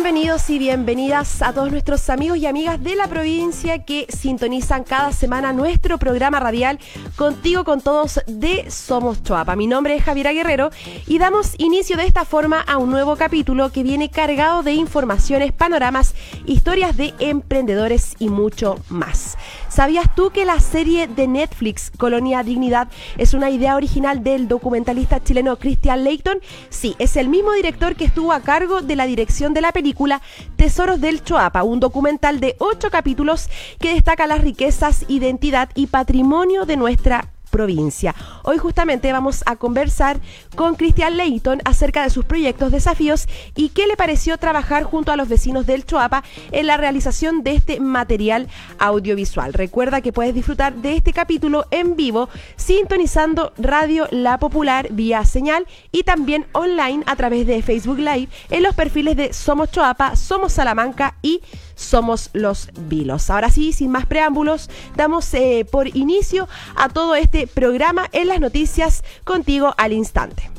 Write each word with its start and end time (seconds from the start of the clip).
Bienvenidos 0.00 0.48
y 0.48 0.60
bienvenidas 0.60 1.42
a 1.42 1.52
todos 1.52 1.72
nuestros 1.72 2.08
amigos 2.08 2.38
y 2.38 2.46
amigas 2.46 2.80
de 2.80 2.94
la 2.94 3.08
provincia 3.08 3.84
que 3.84 4.06
sintonizan 4.08 4.84
cada 4.84 5.10
semana 5.10 5.52
nuestro 5.52 5.98
programa 5.98 6.38
radial 6.38 6.78
Contigo 7.16 7.64
con 7.64 7.80
Todos 7.80 8.20
de 8.28 8.70
Somos 8.70 9.24
Choapa. 9.24 9.56
Mi 9.56 9.66
nombre 9.66 9.96
es 9.96 10.04
Javiera 10.04 10.32
Guerrero 10.32 10.70
y 11.08 11.18
damos 11.18 11.56
inicio 11.58 11.96
de 11.96 12.06
esta 12.06 12.24
forma 12.24 12.60
a 12.60 12.76
un 12.76 12.90
nuevo 12.90 13.16
capítulo 13.16 13.72
que 13.72 13.82
viene 13.82 14.08
cargado 14.08 14.62
de 14.62 14.72
informaciones, 14.74 15.52
panoramas, 15.52 16.14
historias 16.46 16.96
de 16.96 17.12
emprendedores 17.18 18.14
y 18.20 18.28
mucho 18.28 18.76
más. 18.90 19.36
¿Sabías 19.78 20.12
tú 20.16 20.30
que 20.30 20.44
la 20.44 20.58
serie 20.58 21.06
de 21.06 21.28
Netflix 21.28 21.92
Colonia 21.96 22.42
Dignidad 22.42 22.88
es 23.16 23.32
una 23.32 23.48
idea 23.48 23.76
original 23.76 24.24
del 24.24 24.48
documentalista 24.48 25.22
chileno 25.22 25.56
Christian 25.56 26.02
Leighton? 26.02 26.40
Sí, 26.68 26.96
es 26.98 27.14
el 27.14 27.28
mismo 27.28 27.52
director 27.52 27.94
que 27.94 28.06
estuvo 28.06 28.32
a 28.32 28.40
cargo 28.40 28.82
de 28.82 28.96
la 28.96 29.06
dirección 29.06 29.54
de 29.54 29.60
la 29.60 29.70
película 29.70 30.20
Tesoros 30.56 31.00
del 31.00 31.22
Choapa, 31.22 31.62
un 31.62 31.78
documental 31.78 32.40
de 32.40 32.56
ocho 32.58 32.90
capítulos 32.90 33.48
que 33.78 33.94
destaca 33.94 34.26
las 34.26 34.40
riquezas, 34.40 35.04
identidad 35.06 35.68
y 35.76 35.86
patrimonio 35.86 36.66
de 36.66 36.76
nuestra 36.76 37.30
provincia. 37.48 38.14
Hoy 38.44 38.58
justamente 38.58 39.12
vamos 39.12 39.42
a 39.46 39.56
conversar 39.56 40.20
con 40.54 40.76
Cristian 40.76 41.16
Leighton 41.16 41.60
acerca 41.64 42.02
de 42.02 42.10
sus 42.10 42.24
proyectos, 42.24 42.72
desafíos 42.72 43.26
y 43.54 43.70
qué 43.70 43.86
le 43.86 43.96
pareció 43.96 44.38
trabajar 44.38 44.84
junto 44.84 45.12
a 45.12 45.16
los 45.16 45.28
vecinos 45.28 45.66
del 45.66 45.84
Choapa 45.84 46.22
en 46.52 46.66
la 46.66 46.76
realización 46.76 47.42
de 47.42 47.54
este 47.54 47.80
material 47.80 48.48
audiovisual. 48.78 49.52
Recuerda 49.52 50.00
que 50.00 50.12
puedes 50.12 50.34
disfrutar 50.34 50.74
de 50.74 50.96
este 50.96 51.12
capítulo 51.12 51.66
en 51.70 51.96
vivo 51.96 52.28
sintonizando 52.56 53.52
Radio 53.58 54.06
La 54.10 54.38
Popular 54.38 54.88
vía 54.90 55.24
señal 55.24 55.66
y 55.92 56.04
también 56.04 56.46
online 56.52 57.02
a 57.06 57.16
través 57.16 57.46
de 57.46 57.62
Facebook 57.62 57.98
Live 57.98 58.28
en 58.50 58.62
los 58.62 58.74
perfiles 58.74 59.16
de 59.16 59.32
Somos 59.32 59.70
Choapa, 59.70 60.16
Somos 60.16 60.52
Salamanca 60.52 61.16
y 61.22 61.40
somos 61.78 62.30
los 62.32 62.68
Vilos. 62.88 63.30
Ahora 63.30 63.50
sí, 63.50 63.72
sin 63.72 63.90
más 63.90 64.04
preámbulos, 64.06 64.68
damos 64.96 65.32
eh, 65.34 65.66
por 65.70 65.96
inicio 65.96 66.48
a 66.74 66.88
todo 66.88 67.14
este 67.14 67.46
programa 67.46 68.08
en 68.12 68.28
las 68.28 68.40
noticias 68.40 69.04
contigo 69.24 69.74
al 69.78 69.92
instante. 69.92 70.50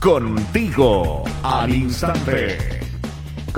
Contigo 0.00 1.24
al 1.42 1.74
instante. 1.74 2.97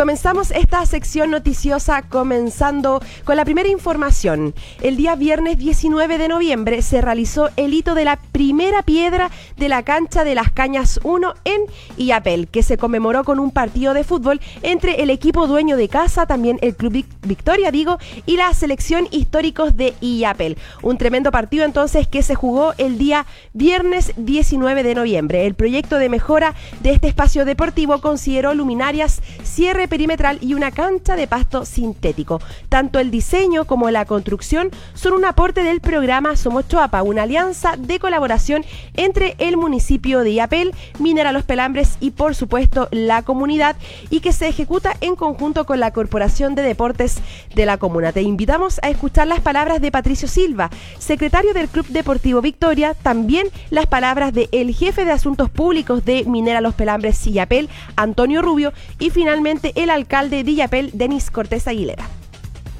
Comenzamos 0.01 0.51
esta 0.53 0.87
sección 0.87 1.31
noticiosa 1.31 2.01
comenzando 2.01 3.03
con 3.25 3.37
la 3.37 3.45
primera 3.45 3.69
información. 3.69 4.55
El 4.81 4.97
día 4.97 5.15
viernes 5.15 5.59
19 5.59 6.17
de 6.17 6.27
noviembre 6.27 6.81
se 6.81 7.03
realizó 7.03 7.51
el 7.57 7.75
hito 7.75 7.95
de 7.95 8.07
la 8.07 8.17
primera 8.17 8.81
piedra 8.81 9.31
de 9.59 9.69
la 9.69 9.83
cancha 9.83 10.25
de 10.25 10.35
las 10.35 10.51
Cañas 10.53 11.01
1 11.05 11.35
en 11.45 11.61
Iapel, 11.99 12.49
que 12.49 12.63
se 12.63 12.79
conmemoró 12.79 13.25
con 13.25 13.39
un 13.39 13.51
partido 13.51 13.93
de 13.93 14.03
fútbol 14.03 14.41
entre 14.63 15.03
el 15.03 15.11
equipo 15.11 15.47
dueño 15.47 15.77
de 15.77 15.91
casa, 15.91 16.25
también 16.25 16.59
el 16.63 16.75
Club 16.77 17.05
Victoria, 17.21 17.71
digo, 17.71 17.99
y 18.25 18.39
la 18.39 18.55
selección 18.55 19.07
históricos 19.11 19.77
de 19.77 19.93
Iapel. 20.01 20.57
Un 20.81 20.97
tremendo 20.97 21.31
partido 21.31 21.67
entonces 21.67 22.09
que 22.09 22.23
se 22.23 22.35
jugó 22.35 22.73
el 22.79 22.97
día 22.97 23.27
viernes 23.53 24.15
19 24.17 24.83
de 24.83 24.95
noviembre. 24.95 25.45
El 25.45 25.53
proyecto 25.53 25.97
de 25.97 26.09
mejora 26.09 26.55
de 26.83 26.93
este 26.93 27.09
espacio 27.09 27.45
deportivo 27.45 28.01
consideró 28.01 28.55
luminarias, 28.55 29.21
cierre 29.43 29.90
perimetral 29.91 30.39
y 30.41 30.55
una 30.55 30.71
cancha 30.71 31.17
de 31.17 31.27
pasto 31.27 31.67
sintético. 31.67 32.41
Tanto 32.71 32.99
el 32.99 33.11
diseño 33.11 33.67
como 33.67 33.91
la 33.91 34.07
construcción 34.07 34.71
son 34.95 35.13
un 35.13 35.27
aporte 35.27 35.63
del 35.63 35.83
programa 35.83 36.37
Somos 36.37 36.67
Choapa, 36.67 37.03
una 37.03 37.25
alianza 37.25 37.77
de 37.77 37.99
colaboración 37.99 38.65
entre 38.95 39.35
el 39.39 39.59
municipio 39.59 40.21
de 40.21 40.33
Iapel, 40.33 40.73
Minera 40.99 41.33
Los 41.33 41.45
Pelambres 41.45 41.99
y 42.01 42.13
por 42.13 42.35
supuesto 42.35 42.89
la 42.91 43.23
comunidad 43.23 43.77
y 44.09 44.21
que 44.21 44.33
se 44.33 44.49
ejecuta 44.49 44.97
en 45.03 45.17
conjunto 45.17 45.67
con 45.67 45.81
la 45.81 45.93
Corporación 45.93 46.55
de 46.55 46.63
Deportes 46.63 47.19
de 47.55 47.67
la 47.67 47.77
comuna. 47.77 48.13
Te 48.13 48.23
invitamos 48.23 48.81
a 48.83 48.89
escuchar 48.89 49.27
las 49.27 49.41
palabras 49.41 49.81
de 49.81 49.91
Patricio 49.91 50.29
Silva, 50.29 50.71
secretario 50.99 51.53
del 51.53 51.69
Club 51.69 51.87
Deportivo 51.89 52.41
Victoria, 52.41 52.95
también 52.95 53.49
las 53.71 53.87
palabras 53.87 54.33
del 54.33 54.49
el 54.53 54.75
jefe 54.75 55.05
de 55.05 55.13
Asuntos 55.13 55.51
Públicos 55.51 56.05
de 56.05 56.25
Minera 56.25 56.61
Los 56.61 56.75
Pelambres 56.75 57.27
y 57.27 57.33
Iapel, 57.33 57.69
Antonio 57.97 58.43
Rubio, 58.43 58.73
y 58.99 59.11
finalmente 59.11 59.73
el 59.85 59.91
alcalde 59.91 60.45
de 60.45 60.51
Illapel, 60.51 60.91
Denis 60.93 61.31
Cortés 61.31 61.67
Aguilera. 61.67 62.05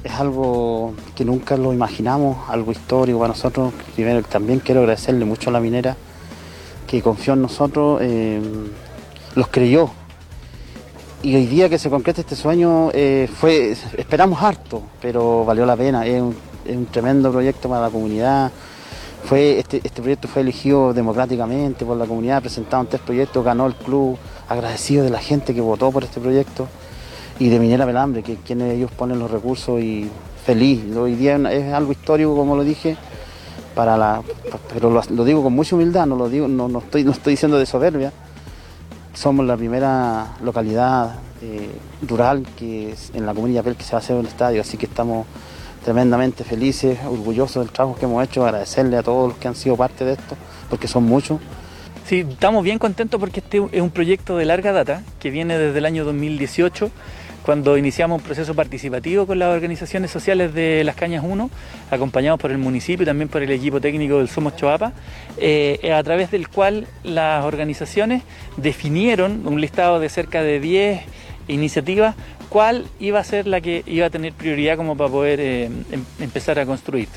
Es 0.03 0.13
algo 0.13 0.93
que 1.15 1.25
nunca 1.25 1.57
lo 1.57 1.73
imaginamos, 1.73 2.49
algo 2.49 2.71
histórico 2.71 3.19
para 3.19 3.29
nosotros. 3.29 3.73
Primero 3.95 4.21
también 4.23 4.59
quiero 4.59 4.81
agradecerle 4.81 5.25
mucho 5.25 5.49
a 5.49 5.53
la 5.53 5.59
minera 5.59 5.95
que 6.87 7.01
confió 7.01 7.33
en 7.33 7.41
nosotros, 7.41 7.99
eh, 8.01 8.41
los 9.35 9.47
creyó. 9.47 9.89
Y 11.23 11.35
hoy 11.35 11.45
día 11.45 11.69
que 11.69 11.77
se 11.77 11.89
concreta 11.89 12.21
este 12.21 12.35
sueño, 12.35 12.89
eh, 12.93 13.29
fue, 13.31 13.71
esperamos 13.97 14.41
harto, 14.41 14.83
pero 15.01 15.45
valió 15.45 15.65
la 15.65 15.77
pena. 15.77 16.05
Es 16.05 16.21
un, 16.21 16.35
tremendo 16.91 17.31
proyecto 17.31 17.69
para 17.69 17.81
la 17.81 17.89
comunidad. 17.89 18.51
Fue, 19.23 19.59
este, 19.59 19.77
este 19.83 20.01
proyecto 20.01 20.27
fue 20.27 20.41
elegido 20.41 20.93
democráticamente 20.93 21.85
por 21.85 21.95
la 21.97 22.05
comunidad, 22.05 22.41
presentaron 22.41 22.87
tres 22.87 23.01
proyectos, 23.01 23.45
ganó 23.45 23.67
el 23.67 23.75
club, 23.75 24.17
agradecido 24.49 25.03
de 25.03 25.11
la 25.11 25.19
gente 25.19 25.53
que 25.53 25.61
votó 25.61 25.91
por 25.91 26.03
este 26.03 26.19
proyecto 26.19 26.67
y 27.41 27.49
de 27.49 27.57
Minera 27.57 27.87
Pelambre, 27.87 28.21
que 28.21 28.35
quienes 28.35 28.75
ellos 28.75 28.91
ponen 28.91 29.17
los 29.17 29.31
recursos 29.31 29.81
y 29.81 30.07
feliz. 30.45 30.95
Hoy 30.95 31.15
día 31.15 31.37
es 31.51 31.73
algo 31.73 31.91
histórico, 31.91 32.35
como 32.35 32.55
lo 32.55 32.63
dije, 32.63 32.97
para 33.73 33.97
la, 33.97 34.21
pero 34.71 34.91
lo, 34.91 35.25
digo 35.25 35.41
con 35.41 35.53
mucha 35.53 35.75
humildad, 35.75 36.05
no 36.05 36.15
lo 36.15 36.29
digo, 36.29 36.47
no, 36.47 36.67
no, 36.67 36.77
estoy, 36.77 37.03
no 37.03 37.09
estoy 37.09 37.33
diciendo 37.33 37.57
de 37.57 37.65
soberbia. 37.65 38.13
Somos 39.15 39.43
la 39.47 39.57
primera 39.57 40.35
localidad 40.43 41.15
eh, 41.41 41.71
rural 42.07 42.45
que 42.55 42.93
en 43.15 43.25
la 43.25 43.33
comunidad 43.33 43.63
que 43.63 43.83
se 43.83 43.93
va 43.93 43.97
a 43.97 44.01
hacer 44.01 44.17
un 44.17 44.27
estadio, 44.27 44.61
así 44.61 44.77
que 44.77 44.85
estamos 44.85 45.25
tremendamente 45.83 46.43
felices, 46.43 46.99
orgullosos 47.09 47.65
del 47.65 47.73
trabajo 47.73 47.97
que 47.97 48.05
hemos 48.05 48.23
hecho, 48.23 48.45
agradecerle 48.45 48.97
a 48.97 49.01
todos 49.01 49.29
los 49.29 49.37
que 49.39 49.47
han 49.47 49.55
sido 49.55 49.75
parte 49.75 50.05
de 50.05 50.13
esto, 50.13 50.37
porque 50.69 50.87
son 50.87 51.05
muchos. 51.05 51.39
Sí, 52.05 52.23
estamos 52.29 52.63
bien 52.63 52.77
contentos 52.77 53.19
porque 53.19 53.39
este 53.39 53.63
es 53.71 53.81
un 53.81 53.89
proyecto 53.89 54.37
de 54.37 54.45
larga 54.45 54.73
data 54.73 55.01
que 55.19 55.31
viene 55.31 55.57
desde 55.57 55.79
el 55.79 55.85
año 55.85 56.05
2018 56.05 56.91
cuando 57.51 57.77
iniciamos 57.77 58.21
un 58.21 58.25
proceso 58.25 58.55
participativo 58.55 59.27
con 59.27 59.37
las 59.37 59.53
organizaciones 59.53 60.09
sociales 60.09 60.53
de 60.53 60.85
Las 60.85 60.95
Cañas 60.95 61.21
1, 61.27 61.49
acompañados 61.91 62.39
por 62.39 62.49
el 62.49 62.57
municipio 62.57 63.03
y 63.03 63.05
también 63.05 63.27
por 63.27 63.43
el 63.43 63.51
equipo 63.51 63.81
técnico 63.81 64.19
del 64.19 64.29
Somos 64.29 64.55
Choapa, 64.55 64.93
eh, 65.37 65.91
a 65.93 66.01
través 66.01 66.31
del 66.31 66.47
cual 66.47 66.87
las 67.03 67.43
organizaciones 67.43 68.23
definieron 68.55 69.45
un 69.45 69.59
listado 69.59 69.99
de 69.99 70.07
cerca 70.07 70.41
de 70.41 70.61
10 70.61 71.01
iniciativas, 71.49 72.15
cuál 72.47 72.85
iba 73.01 73.19
a 73.19 73.23
ser 73.25 73.47
la 73.47 73.59
que 73.59 73.83
iba 73.85 74.05
a 74.05 74.09
tener 74.09 74.31
prioridad 74.31 74.77
como 74.77 74.95
para 74.95 75.09
poder 75.09 75.41
eh, 75.41 75.65
em, 75.65 76.05
empezar 76.21 76.57
a 76.57 76.65
construir 76.65 77.09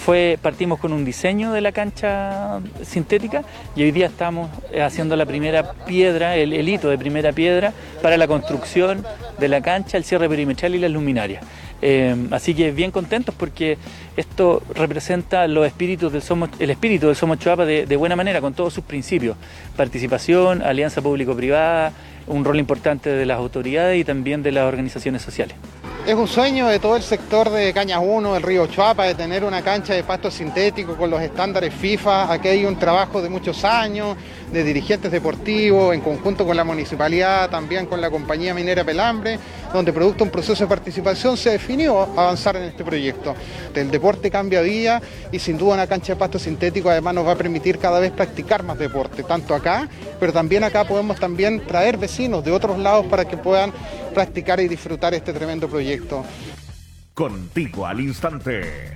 fue, 0.00 0.38
partimos 0.40 0.78
con 0.78 0.92
un 0.92 1.04
diseño 1.04 1.52
de 1.52 1.60
la 1.60 1.72
cancha 1.72 2.60
sintética 2.82 3.42
y 3.76 3.82
hoy 3.82 3.92
día 3.92 4.06
estamos 4.06 4.50
haciendo 4.80 5.14
la 5.14 5.26
primera 5.26 5.74
piedra, 5.86 6.36
el, 6.36 6.68
hito 6.68 6.88
de 6.88 6.96
primera 6.96 7.32
piedra 7.32 7.72
para 8.02 8.16
la 8.16 8.26
construcción 8.26 9.04
de 9.38 9.48
la 9.48 9.60
cancha, 9.60 9.98
el 9.98 10.04
cierre 10.04 10.28
perimetral 10.28 10.74
y 10.74 10.78
las 10.78 10.90
luminarias. 10.90 11.44
Eh, 11.82 12.14
así 12.30 12.54
que 12.54 12.72
bien 12.72 12.90
contentos 12.90 13.34
porque 13.34 13.78
esto 14.16 14.62
representa 14.74 15.46
los 15.46 15.66
espíritus 15.66 16.12
del 16.12 16.22
Somos, 16.22 16.50
el 16.58 16.70
espíritu 16.70 17.06
del 17.06 17.16
Somos 17.16 17.38
Chuapa 17.38 17.64
de 17.64 17.96
buena 17.96 18.16
manera, 18.16 18.40
con 18.40 18.54
todos 18.54 18.72
sus 18.72 18.84
principios. 18.84 19.36
Participación, 19.76 20.62
alianza 20.62 21.02
público-privada, 21.02 21.92
un 22.26 22.44
rol 22.44 22.58
importante 22.58 23.10
de 23.10 23.26
las 23.26 23.38
autoridades 23.38 24.00
y 24.00 24.04
también 24.04 24.42
de 24.42 24.52
las 24.52 24.64
organizaciones 24.64 25.22
sociales. 25.22 25.56
Es 26.06 26.14
un 26.14 26.26
sueño 26.26 26.66
de 26.66 26.78
todo 26.78 26.96
el 26.96 27.02
sector 27.02 27.50
de 27.50 27.72
Cañas 27.74 28.00
1, 28.02 28.34
el 28.34 28.42
río 28.42 28.66
Chuapa, 28.66 29.04
de 29.04 29.14
tener 29.14 29.44
una 29.44 29.62
cancha 29.62 29.92
de 29.92 30.02
pasto 30.02 30.30
sintético 30.30 30.96
con 30.96 31.10
los 31.10 31.20
estándares 31.20 31.74
FIFA. 31.74 32.32
Aquí 32.32 32.48
hay 32.48 32.64
un 32.64 32.76
trabajo 32.76 33.20
de 33.20 33.28
muchos 33.28 33.64
años 33.64 34.16
de 34.50 34.64
dirigentes 34.64 35.12
deportivos 35.12 35.94
en 35.94 36.00
conjunto 36.00 36.44
con 36.44 36.56
la 36.56 36.64
municipalidad, 36.64 37.50
también 37.50 37.86
con 37.86 38.00
la 38.00 38.10
compañía 38.10 38.54
minera 38.54 38.82
Pelambre, 38.82 39.38
donde 39.72 39.92
producto 39.92 40.24
un 40.24 40.30
proceso 40.30 40.64
de 40.64 40.68
participación 40.68 41.36
se 41.36 41.50
definió 41.50 42.00
avanzar 42.00 42.56
en 42.56 42.64
este 42.64 42.82
proyecto. 42.82 43.34
El 43.72 43.90
deporte 43.90 44.30
cambia 44.30 44.62
día 44.62 45.00
y 45.30 45.38
sin 45.38 45.58
duda 45.58 45.74
una 45.74 45.86
cancha 45.86 46.14
de 46.14 46.18
pasto 46.18 46.38
sintético 46.38 46.90
además 46.90 47.14
nos 47.14 47.26
va 47.26 47.32
a 47.32 47.36
permitir 47.36 47.78
cada 47.78 48.00
vez 48.00 48.10
practicar 48.10 48.64
más 48.64 48.78
deporte, 48.78 49.22
tanto 49.22 49.54
acá, 49.54 49.88
pero 50.18 50.32
también 50.32 50.64
acá 50.64 50.84
podemos 50.84 51.20
también 51.20 51.64
traer 51.66 51.98
vecinos 51.98 52.42
de 52.42 52.50
otros 52.50 52.78
lados 52.78 53.06
para 53.06 53.26
que 53.26 53.36
puedan 53.36 53.72
practicar 54.10 54.60
y 54.60 54.68
disfrutar 54.68 55.14
este 55.14 55.32
tremendo 55.32 55.68
proyecto. 55.68 56.24
Contigo 57.14 57.86
al 57.86 58.00
instante. 58.00 58.94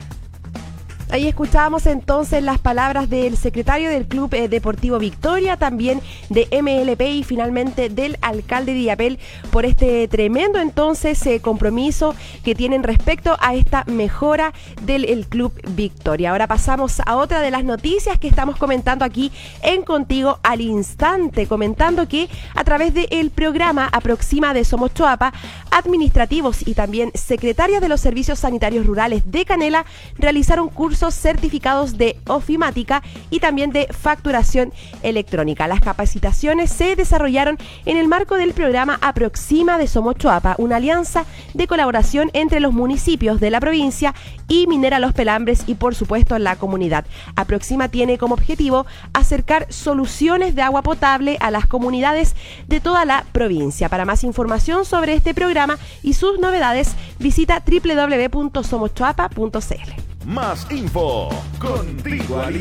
Ahí 1.10 1.28
escuchábamos 1.28 1.86
entonces 1.86 2.42
las 2.42 2.58
palabras 2.58 3.10
del 3.10 3.36
secretario 3.36 3.90
del 3.90 4.06
Club 4.06 4.32
eh, 4.34 4.48
Deportivo 4.48 4.98
Victoria, 4.98 5.56
también 5.56 6.00
de 6.30 6.48
MLP 6.50 7.02
y 7.02 7.22
finalmente 7.24 7.90
del 7.90 8.16
alcalde 8.22 8.72
de 8.72 8.78
Diapel 8.78 9.18
por 9.50 9.66
este 9.66 10.08
tremendo 10.08 10.58
entonces 10.58 11.24
eh, 11.26 11.40
compromiso 11.40 12.14
que 12.42 12.54
tienen 12.54 12.82
respecto 12.82 13.36
a 13.40 13.54
esta 13.54 13.84
mejora 13.84 14.54
del 14.82 15.26
Club 15.28 15.52
Victoria. 15.70 16.30
Ahora 16.30 16.46
pasamos 16.46 17.00
a 17.04 17.16
otra 17.16 17.42
de 17.42 17.50
las 17.50 17.64
noticias 17.64 18.18
que 18.18 18.28
estamos 18.28 18.56
comentando 18.56 19.04
aquí 19.04 19.30
en 19.62 19.82
Contigo 19.82 20.40
al 20.42 20.62
Instante, 20.62 21.46
comentando 21.46 22.08
que 22.08 22.28
a 22.54 22.64
través 22.64 22.94
del 22.94 23.30
programa 23.30 23.88
Aproxima 23.92 24.54
de 24.54 24.64
Somos 24.64 24.94
Choapa, 24.94 25.34
administrativos 25.70 26.66
y 26.66 26.74
también 26.74 27.12
secretarias 27.14 27.82
de 27.82 27.88
los 27.88 28.00
servicios 28.00 28.38
sanitarios 28.38 28.86
rurales 28.86 29.30
de 29.30 29.44
Canela 29.44 29.84
realizaron 30.18 30.68
cursos 30.68 30.93
certificados 30.94 31.98
de 31.98 32.16
ofimática 32.26 33.02
y 33.30 33.40
también 33.40 33.70
de 33.70 33.88
facturación 33.90 34.72
electrónica. 35.02 35.68
Las 35.68 35.80
capacitaciones 35.80 36.70
se 36.70 36.96
desarrollaron 36.96 37.58
en 37.84 37.96
el 37.96 38.08
marco 38.08 38.36
del 38.36 38.54
programa 38.54 38.98
Aproxima 39.02 39.78
de 39.78 39.86
Somochoapa, 39.86 40.54
una 40.58 40.76
alianza 40.76 41.24
de 41.52 41.66
colaboración 41.66 42.30
entre 42.32 42.60
los 42.60 42.72
municipios 42.72 43.40
de 43.40 43.50
la 43.50 43.60
provincia 43.60 44.14
y 44.48 44.66
Minera 44.66 44.98
Los 44.98 45.12
Pelambres 45.12 45.64
y 45.66 45.74
por 45.74 45.94
supuesto 45.94 46.38
la 46.38 46.56
comunidad. 46.56 47.04
Aproxima 47.36 47.88
tiene 47.88 48.18
como 48.18 48.34
objetivo 48.34 48.86
acercar 49.12 49.72
soluciones 49.72 50.54
de 50.54 50.62
agua 50.62 50.82
potable 50.82 51.36
a 51.40 51.50
las 51.50 51.66
comunidades 51.66 52.34
de 52.68 52.80
toda 52.80 53.04
la 53.04 53.24
provincia. 53.32 53.88
Para 53.88 54.04
más 54.04 54.24
información 54.24 54.84
sobre 54.84 55.14
este 55.14 55.34
programa 55.34 55.78
y 56.02 56.14
sus 56.14 56.38
novedades, 56.38 56.94
visita 57.18 57.62
www.somochoapa.cl. 57.66 60.13
Más 60.26 60.66
info 60.70 61.28
contigo 61.58 62.40
al. 62.40 62.56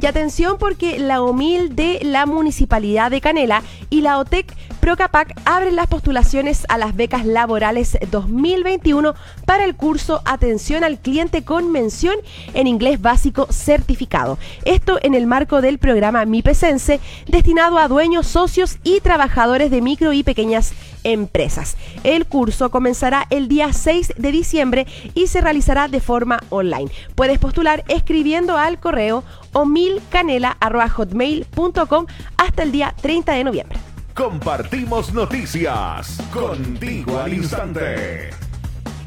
Y 0.00 0.06
atención 0.06 0.56
porque 0.58 0.98
la 0.98 1.22
OMIL 1.22 1.74
de 1.74 2.00
la 2.02 2.24
Municipalidad 2.24 3.10
de 3.10 3.20
Canela 3.20 3.62
y 3.90 4.00
la 4.02 4.18
OTEC 4.18 4.54
Procapac 4.80 5.38
abren 5.44 5.76
las 5.76 5.86
postulaciones 5.88 6.64
a 6.70 6.78
las 6.78 6.96
becas 6.96 7.26
laborales 7.26 7.98
2021 8.10 9.14
para 9.44 9.64
el 9.64 9.76
curso 9.76 10.22
Atención 10.24 10.84
al 10.84 10.98
Cliente 10.98 11.44
con 11.44 11.70
mención 11.70 12.14
en 12.54 12.66
inglés 12.66 12.98
básico 13.00 13.46
certificado. 13.50 14.38
Esto 14.64 14.98
en 15.02 15.14
el 15.14 15.26
marco 15.26 15.60
del 15.60 15.78
programa 15.78 16.24
MIPESENSE 16.24 16.98
destinado 17.28 17.76
a 17.78 17.88
dueños, 17.88 18.26
socios 18.26 18.78
y 18.82 19.00
trabajadores 19.00 19.70
de 19.70 19.82
micro 19.82 20.14
y 20.14 20.22
pequeñas 20.22 20.72
empresas. 21.04 21.76
El 22.02 22.24
curso 22.26 22.70
comenzará 22.70 23.26
el 23.28 23.48
día 23.48 23.74
6 23.74 24.14
de 24.16 24.32
diciembre 24.32 24.86
y 25.14 25.26
se 25.26 25.42
realizará 25.42 25.88
de 25.88 26.00
forma 26.00 26.40
online. 26.48 26.90
Puedes 27.14 27.38
postular 27.38 27.84
escribiendo 27.88 28.56
al 28.56 28.80
correo 28.80 29.24
o 29.52 29.66
milcanela.hotmail.com 29.66 32.06
hasta 32.38 32.62
el 32.62 32.72
día 32.72 32.94
30 33.00 33.34
de 33.34 33.44
noviembre. 33.44 33.78
Compartimos 34.20 35.14
noticias 35.14 36.18
contigo 36.30 37.18
al 37.18 37.32
instante. 37.32 38.28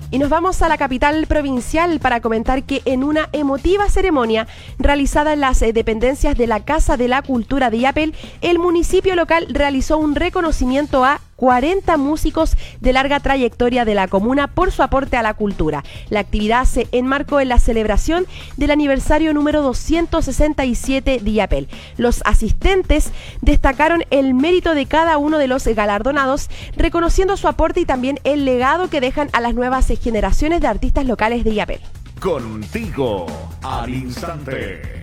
Y 0.09 0.17
nos 0.17 0.27
vamos 0.27 0.63
a 0.63 0.67
la 0.67 0.79
capital 0.79 1.27
provincial 1.27 1.99
para 1.99 2.19
comentar 2.19 2.63
que 2.63 2.81
en 2.85 3.03
una 3.03 3.29
emotiva 3.31 3.89
ceremonia 3.89 4.47
realizada 4.79 5.33
en 5.33 5.41
las 5.41 5.61
eh, 5.61 5.71
dependencias 5.71 6.35
de 6.35 6.47
la 6.47 6.65
Casa 6.65 6.97
de 6.97 7.07
la 7.07 7.21
Cultura 7.21 7.69
de 7.69 7.77
Yapel, 7.77 8.15
el 8.41 8.57
municipio 8.57 9.15
local 9.15 9.45
realizó 9.51 9.99
un 9.99 10.15
reconocimiento 10.15 11.05
a 11.05 11.21
40 11.35 11.97
músicos 11.97 12.55
de 12.79 12.93
larga 12.93 13.19
trayectoria 13.19 13.85
de 13.85 13.95
la 13.95 14.07
comuna 14.07 14.47
por 14.47 14.71
su 14.71 14.83
aporte 14.83 15.17
a 15.17 15.23
la 15.23 15.33
cultura. 15.33 15.83
La 16.09 16.19
actividad 16.19 16.65
se 16.65 16.87
enmarcó 16.91 17.39
en 17.39 17.49
la 17.49 17.59
celebración 17.59 18.25
del 18.57 18.71
aniversario 18.71 19.33
número 19.33 19.61
267 19.61 21.19
de 21.21 21.31
IAPEL. 21.31 21.67
Los 21.97 22.21
asistentes 22.25 23.11
destacaron 23.41 24.03
el 24.09 24.33
mérito 24.33 24.75
de 24.75 24.85
cada 24.85 25.17
uno 25.17 25.37
de 25.37 25.47
los 25.47 25.65
galardonados, 25.67 26.49
reconociendo 26.75 27.37
su 27.37 27.47
aporte 27.47 27.81
y 27.81 27.85
también 27.85 28.19
el 28.23 28.45
legado 28.45 28.89
que 28.89 29.01
dejan 29.01 29.29
a 29.33 29.41
las 29.41 29.53
nuevas 29.53 29.87
generaciones 30.01 30.61
de 30.61 30.67
artistas 30.67 31.05
locales 31.05 31.43
de 31.43 31.51
IAPEL. 31.51 31.81
Contigo 32.19 33.25
al 33.61 33.93
instante. 33.93 35.02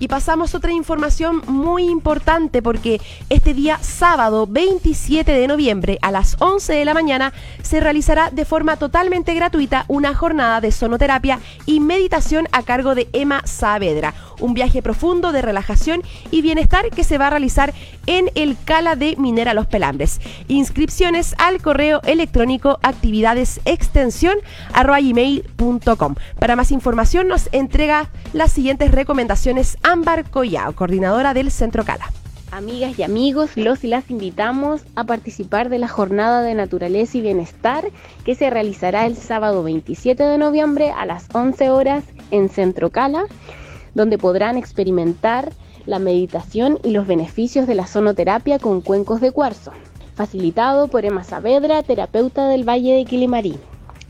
Y 0.00 0.08
pasamos 0.08 0.54
otra 0.54 0.72
información 0.72 1.42
muy 1.46 1.84
importante 1.84 2.62
porque 2.62 3.00
este 3.30 3.52
día 3.52 3.78
sábado 3.80 4.46
27 4.46 5.32
de 5.32 5.46
noviembre 5.46 5.98
a 6.02 6.12
las 6.12 6.36
11 6.38 6.72
de 6.72 6.84
la 6.84 6.94
mañana 6.94 7.32
se 7.62 7.80
realizará 7.80 8.30
de 8.30 8.44
forma 8.44 8.76
totalmente 8.76 9.34
gratuita 9.34 9.84
una 9.88 10.14
jornada 10.14 10.60
de 10.60 10.70
sonoterapia 10.70 11.40
y 11.66 11.80
meditación 11.80 12.46
a 12.52 12.62
cargo 12.62 12.94
de 12.94 13.08
Emma 13.12 13.42
Saavedra. 13.44 14.14
Un 14.40 14.54
viaje 14.54 14.82
profundo 14.82 15.32
de 15.32 15.42
relajación 15.42 16.02
y 16.30 16.42
bienestar 16.42 16.90
que 16.90 17.02
se 17.02 17.18
va 17.18 17.26
a 17.26 17.30
realizar 17.30 17.74
en 18.06 18.30
el 18.36 18.56
Cala 18.64 18.94
de 18.94 19.16
Minera 19.18 19.52
Los 19.52 19.66
Pelambres. 19.66 20.20
Inscripciones 20.46 21.34
al 21.38 21.60
correo 21.60 22.00
electrónico 22.04 22.78
actividades 22.82 23.60
extensión 23.64 24.36
Para 26.38 26.56
más 26.56 26.70
información 26.70 27.28
nos 27.28 27.48
entrega 27.52 28.10
las 28.32 28.52
siguientes 28.52 28.92
recomendaciones 28.92 29.76
Ámbar 29.90 30.28
Collao, 30.28 30.74
coordinadora 30.74 31.32
del 31.32 31.50
Centro 31.50 31.82
Cala. 31.82 32.12
Amigas 32.50 32.98
y 32.98 33.02
amigos, 33.02 33.56
los 33.56 33.84
y 33.84 33.86
las 33.86 34.10
invitamos 34.10 34.82
a 34.96 35.04
participar 35.04 35.70
de 35.70 35.78
la 35.78 35.88
Jornada 35.88 36.42
de 36.42 36.52
Naturaleza 36.52 37.16
y 37.16 37.22
Bienestar 37.22 37.90
que 38.22 38.34
se 38.34 38.50
realizará 38.50 39.06
el 39.06 39.16
sábado 39.16 39.62
27 39.62 40.22
de 40.22 40.36
noviembre 40.36 40.90
a 40.90 41.06
las 41.06 41.28
11 41.32 41.70
horas 41.70 42.04
en 42.30 42.50
Centro 42.50 42.90
Cala, 42.90 43.24
donde 43.94 44.18
podrán 44.18 44.58
experimentar 44.58 45.54
la 45.86 45.98
meditación 45.98 46.78
y 46.84 46.90
los 46.90 47.06
beneficios 47.06 47.66
de 47.66 47.74
la 47.74 47.86
sonoterapia 47.86 48.58
con 48.58 48.82
cuencos 48.82 49.22
de 49.22 49.32
cuarzo, 49.32 49.72
facilitado 50.14 50.88
por 50.88 51.06
Emma 51.06 51.24
Saavedra, 51.24 51.82
terapeuta 51.82 52.46
del 52.48 52.68
Valle 52.68 52.92
de 52.92 53.06
Quilimarí. 53.06 53.58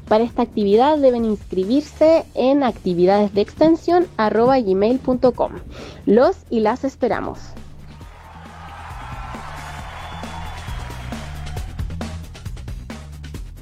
Para 0.08 0.24
esta 0.24 0.40
actividad 0.42 0.96
deben 0.98 1.26
inscribirse 1.26 2.24
en 2.34 2.62
actividades. 2.62 3.34
Los 6.06 6.36
y 6.48 6.60
las 6.60 6.84
esperamos. 6.84 7.38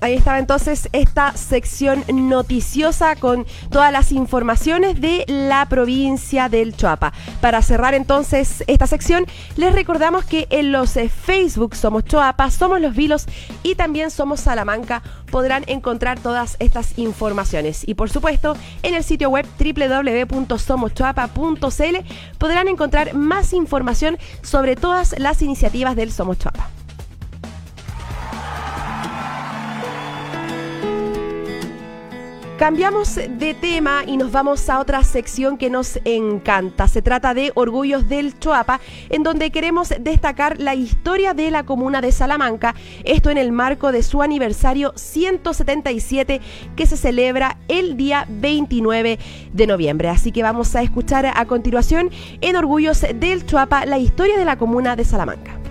Ahí 0.01 0.15
estaba 0.15 0.39
entonces 0.39 0.89
esta 0.93 1.37
sección 1.37 2.05
noticiosa 2.13 3.17
con 3.17 3.45
todas 3.71 3.93
las 3.93 4.13
informaciones 4.13 5.01
de 5.01 5.25
la 5.27 5.67
provincia 5.67 6.49
del 6.49 6.77
Choapa. 6.77 7.13
Para 7.41 7.63
cerrar 7.63 7.95
entonces 7.95 8.63
esta 8.67 8.87
sección, 8.87 9.27
les 9.57 9.75
recordamos 9.75 10.25
que 10.25 10.47
en 10.51 10.71
los 10.71 10.97
eh, 10.97 11.09
Facebook 11.09 11.75
Somos 11.75 12.05
Choapa, 12.05 12.49
Somos 12.51 12.81
Los 12.81 12.95
Vilos 12.95 13.27
y 13.63 13.75
también 13.75 14.11
Somos 14.11 14.41
Salamanca 14.41 15.03
podrán 15.31 15.65
encontrar 15.67 16.21
todas 16.21 16.57
estas 16.59 16.99
informaciones. 16.99 17.89
Y 17.89 17.95
por 17.95 18.11
supuesto, 18.11 18.55
en 18.83 18.95
el 18.95 19.03
sitio 19.03 19.31
web 19.31 19.47
www.somoschoapa.cl 19.59 21.97
podrán 22.39 22.69
encontrar 22.69 23.15
más 23.15 23.55
información 23.55 24.19
sobre 24.43 24.77
todas 24.77 25.19
las 25.19 25.41
iniciativas 25.43 25.97
del 25.97 26.13
Somos 26.13 26.39
Choapa. 26.39 26.69
Cambiamos 32.59 33.17
de 33.17 33.53
tema 33.53 34.05
y 34.07 34.17
nos 34.17 34.33
vamos 34.33 34.71
a 34.71 34.81
otra 34.81 35.05
sección 35.05 35.59
que 35.59 35.69
nos 35.69 36.01
encanta. 36.07 36.89
Se 36.89 37.03
trata 37.03 37.35
de 37.35 37.53
Orgullos 37.55 38.09
del 38.09 38.39
Choapa, 38.39 38.81
en 39.11 39.23
donde 39.23 39.51
queremos 39.51 39.93
destacar 40.01 40.59
la 40.59 40.75
historia 40.75 41.35
de 41.35 41.51
la 41.51 41.65
comuna 41.65 42.01
de 42.01 42.13
Salamanca, 42.13 42.75
esto 43.05 43.29
en 43.29 43.37
el 43.37 43.53
marco 43.53 43.93
de 43.93 44.03
su 44.03 44.23
aniversario 44.23 44.95
177 44.97 46.41
que 46.75 46.87
se 46.87 46.97
celebra 46.97 47.59
el 47.69 47.99
día 47.99 48.25
29 48.27 49.19
de 49.53 49.67
noviembre. 49.67 50.09
Así 50.09 50.33
que 50.33 50.43
vamos 50.43 50.75
a 50.77 50.83
escuchar 50.83 51.27
a 51.27 51.45
continuación 51.45 52.11
en 52.41 52.57
Orgullos 52.57 53.05
del 53.17 53.45
Choapa 53.45 53.85
la 53.85 53.99
historia 53.99 54.39
de 54.39 54.47
la 54.47 54.57
comuna 54.57 54.97
de 54.97 55.05
Salamanca. 55.05 55.66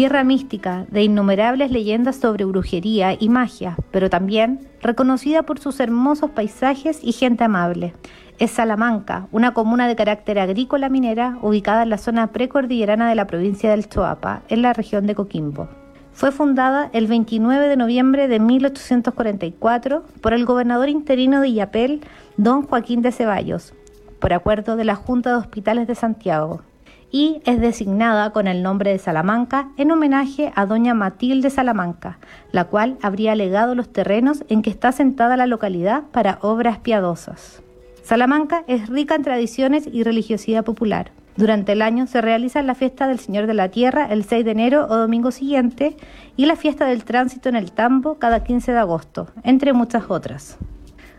Tierra 0.00 0.24
mística 0.24 0.86
de 0.90 1.02
innumerables 1.02 1.70
leyendas 1.70 2.16
sobre 2.16 2.46
brujería 2.46 3.14
y 3.20 3.28
magia, 3.28 3.76
pero 3.90 4.08
también 4.08 4.66
reconocida 4.80 5.42
por 5.42 5.58
sus 5.58 5.78
hermosos 5.78 6.30
paisajes 6.30 7.00
y 7.02 7.12
gente 7.12 7.44
amable. 7.44 7.92
Es 8.38 8.52
Salamanca, 8.52 9.26
una 9.30 9.52
comuna 9.52 9.88
de 9.88 9.96
carácter 9.96 10.38
agrícola 10.38 10.88
minera 10.88 11.36
ubicada 11.42 11.82
en 11.82 11.90
la 11.90 11.98
zona 11.98 12.28
precordillerana 12.28 13.10
de 13.10 13.14
la 13.14 13.26
provincia 13.26 13.72
del 13.72 13.90
Choapa, 13.90 14.40
en 14.48 14.62
la 14.62 14.72
región 14.72 15.06
de 15.06 15.14
Coquimbo. 15.14 15.68
Fue 16.14 16.32
fundada 16.32 16.88
el 16.94 17.06
29 17.06 17.68
de 17.68 17.76
noviembre 17.76 18.26
de 18.26 18.40
1844 18.40 20.02
por 20.22 20.32
el 20.32 20.46
gobernador 20.46 20.88
interino 20.88 21.42
de 21.42 21.52
Yapel, 21.52 22.00
don 22.38 22.62
Joaquín 22.62 23.02
de 23.02 23.12
Ceballos, 23.12 23.74
por 24.18 24.32
acuerdo 24.32 24.76
de 24.76 24.84
la 24.84 24.94
Junta 24.94 25.28
de 25.28 25.36
Hospitales 25.36 25.86
de 25.86 25.94
Santiago, 25.94 26.62
y 27.10 27.40
es 27.44 27.60
designada 27.60 28.30
con 28.30 28.46
el 28.46 28.62
nombre 28.62 28.90
de 28.90 28.98
Salamanca 28.98 29.68
en 29.76 29.90
homenaje 29.90 30.52
a 30.54 30.66
doña 30.66 30.94
Matilde 30.94 31.50
Salamanca, 31.50 32.18
la 32.52 32.64
cual 32.64 32.98
habría 33.02 33.34
legado 33.34 33.74
los 33.74 33.92
terrenos 33.92 34.44
en 34.48 34.62
que 34.62 34.70
está 34.70 34.88
asentada 34.88 35.36
la 35.36 35.46
localidad 35.46 36.04
para 36.12 36.38
obras 36.42 36.78
piadosas. 36.78 37.62
Salamanca 38.02 38.64
es 38.66 38.88
rica 38.88 39.14
en 39.14 39.22
tradiciones 39.22 39.88
y 39.90 40.02
religiosidad 40.02 40.64
popular. 40.64 41.12
Durante 41.36 41.72
el 41.72 41.82
año 41.82 42.06
se 42.06 42.20
realiza 42.20 42.62
la 42.62 42.74
fiesta 42.74 43.06
del 43.06 43.18
Señor 43.18 43.46
de 43.46 43.54
la 43.54 43.68
Tierra 43.68 44.06
el 44.10 44.24
6 44.24 44.44
de 44.44 44.50
enero 44.50 44.86
o 44.88 44.96
domingo 44.96 45.30
siguiente 45.30 45.96
y 46.36 46.46
la 46.46 46.56
fiesta 46.56 46.86
del 46.86 47.04
tránsito 47.04 47.48
en 47.48 47.56
el 47.56 47.72
Tambo 47.72 48.18
cada 48.18 48.42
15 48.42 48.72
de 48.72 48.78
agosto, 48.78 49.28
entre 49.42 49.72
muchas 49.72 50.04
otras. 50.10 50.58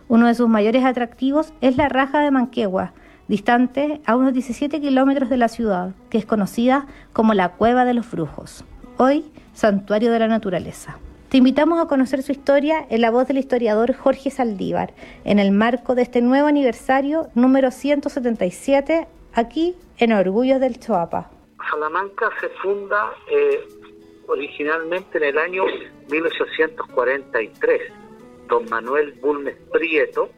Uno 0.10 0.27
de 0.27 0.36
sus 0.36 0.50
mayores 0.50 0.83
atractivos 0.83 1.53
es 1.62 1.77
la 1.77 1.88
Raja 1.88 2.19
de 2.19 2.31
Manquegua, 2.31 2.93
distante 3.31 4.01
a 4.05 4.17
unos 4.17 4.33
17 4.33 4.81
kilómetros 4.81 5.29
de 5.29 5.38
la 5.38 5.47
ciudad, 5.47 5.95
que 6.09 6.17
es 6.17 6.25
conocida 6.25 6.85
como 7.13 7.33
la 7.33 7.53
Cueva 7.53 7.85
de 7.85 7.93
los 7.93 8.11
Brujos, 8.11 8.65
hoy 8.97 9.23
Santuario 9.53 10.11
de 10.11 10.19
la 10.19 10.27
Naturaleza. 10.27 11.00
Te 11.29 11.38
invitamos 11.38 11.79
a 11.79 11.88
conocer 11.88 12.23
su 12.23 12.33
historia 12.33 12.85
en 12.89 13.00
la 13.00 13.09
voz 13.09 13.29
del 13.29 13.38
historiador 13.38 13.93
Jorge 13.93 14.31
Saldívar, 14.31 14.93
en 15.23 15.39
el 15.39 15.53
marco 15.53 15.95
de 15.95 16.01
este 16.01 16.21
nuevo 16.21 16.50
aniversario 16.50 17.29
número 17.33 17.71
177, 17.71 19.07
aquí 19.33 19.77
en 19.97 20.11
Orgullos 20.11 20.59
del 20.59 20.77
Choapa. 20.77 21.31
Salamanca 21.69 22.29
se 22.41 22.50
funda 22.61 23.13
eh, 23.31 23.61
originalmente 24.27 25.19
en 25.19 25.23
el 25.23 25.38
año 25.38 25.63
1843. 26.09 27.81
Don 28.50 28.65
Manuel 28.69 29.13
Bulnes 29.21 29.55
Prieto, 29.71 30.29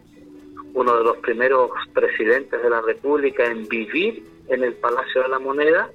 uno 0.74 0.98
de 0.98 1.04
los 1.04 1.18
primeros 1.18 1.72
presidentes 1.94 2.62
de 2.62 2.70
la 2.70 2.82
República 2.82 3.46
en 3.46 3.68
vivir 3.68 4.24
en 4.50 4.64
el 4.64 4.74
Palacio 4.76 5.24
de 5.24 5.30
la 5.30 5.40
Moneda, 5.40 5.90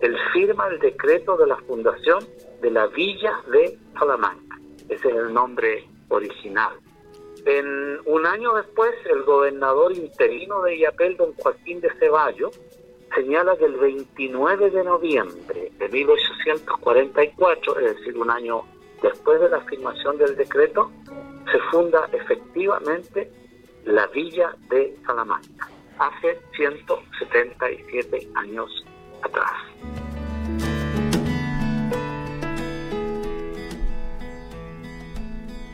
él 0.00 0.16
firma 0.32 0.68
el 0.68 0.78
decreto 0.80 1.36
de 1.36 1.46
la 1.46 1.56
fundación 1.58 2.24
de 2.60 2.70
la 2.70 2.86
Villa 2.88 3.40
de 3.50 3.78
Salamanca. 3.98 4.58
Ese 4.88 5.08
es 5.08 5.14
el 5.14 5.32
nombre 5.32 5.86
original. 6.08 6.72
En 7.44 7.98
un 8.06 8.26
año 8.26 8.54
después, 8.54 8.92
el 9.06 9.22
gobernador 9.22 9.92
interino 9.92 10.62
de 10.62 10.76
Iapel, 10.78 11.16
don 11.16 11.32
Joaquín 11.34 11.80
de 11.80 11.90
Ceballos, 11.98 12.58
señala 13.14 13.56
que 13.56 13.64
el 13.64 13.76
29 13.76 14.70
de 14.70 14.84
noviembre 14.84 15.72
de 15.78 15.88
1844, 15.88 17.78
es 17.80 17.96
decir, 17.96 18.16
un 18.16 18.30
año 18.30 18.62
después 19.02 19.40
de 19.40 19.48
la 19.48 19.60
firmación 19.62 20.18
del 20.18 20.36
decreto, 20.36 20.90
se 21.50 21.58
funda 21.70 22.08
efectivamente 22.12 23.30
la 23.84 24.06
villa 24.08 24.54
de 24.70 24.96
Salamanca, 25.06 25.68
hace 25.98 26.40
177 26.56 28.28
años 28.34 28.84
atrás. 29.22 29.52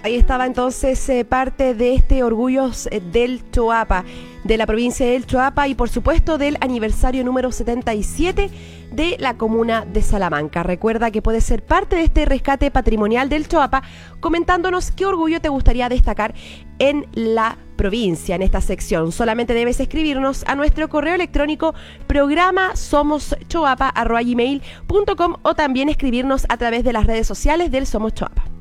Ahí 0.04 0.14
estaba 0.14 0.46
entonces 0.46 1.06
eh, 1.08 1.24
parte 1.24 1.74
de 1.74 1.94
este 1.94 2.22
orgullo 2.22 2.70
eh, 2.90 3.00
del 3.00 3.42
Choapa, 3.50 4.04
de 4.44 4.56
la 4.56 4.64
provincia 4.64 5.04
del 5.04 5.26
Choapa 5.26 5.66
y 5.66 5.74
por 5.74 5.88
supuesto 5.88 6.38
del 6.38 6.56
aniversario 6.60 7.24
número 7.24 7.50
77 7.50 8.48
de 8.92 9.16
la 9.18 9.36
comuna 9.36 9.84
de 9.84 10.00
Salamanca. 10.02 10.62
Recuerda 10.62 11.10
que 11.10 11.20
puedes 11.20 11.44
ser 11.44 11.64
parte 11.64 11.96
de 11.96 12.04
este 12.04 12.24
rescate 12.24 12.70
patrimonial 12.70 13.28
del 13.28 13.48
Choapa 13.48 13.82
comentándonos 14.20 14.92
qué 14.92 15.04
orgullo 15.04 15.40
te 15.40 15.48
gustaría 15.48 15.88
destacar 15.88 16.32
en 16.78 17.06
la 17.12 17.58
provincia, 17.78 18.34
en 18.34 18.42
esta 18.42 18.60
sección. 18.60 19.12
Solamente 19.12 19.54
debes 19.54 19.80
escribirnos 19.80 20.44
a 20.46 20.54
nuestro 20.54 20.90
correo 20.90 21.14
electrónico 21.14 21.74
programa 22.06 22.76
somoschoapa.com 22.76 25.36
o 25.40 25.54
también 25.54 25.88
escribirnos 25.88 26.44
a 26.50 26.58
través 26.58 26.84
de 26.84 26.92
las 26.92 27.06
redes 27.06 27.26
sociales 27.26 27.70
del 27.70 27.86
Somos 27.86 28.12
Choapa. 28.12 28.57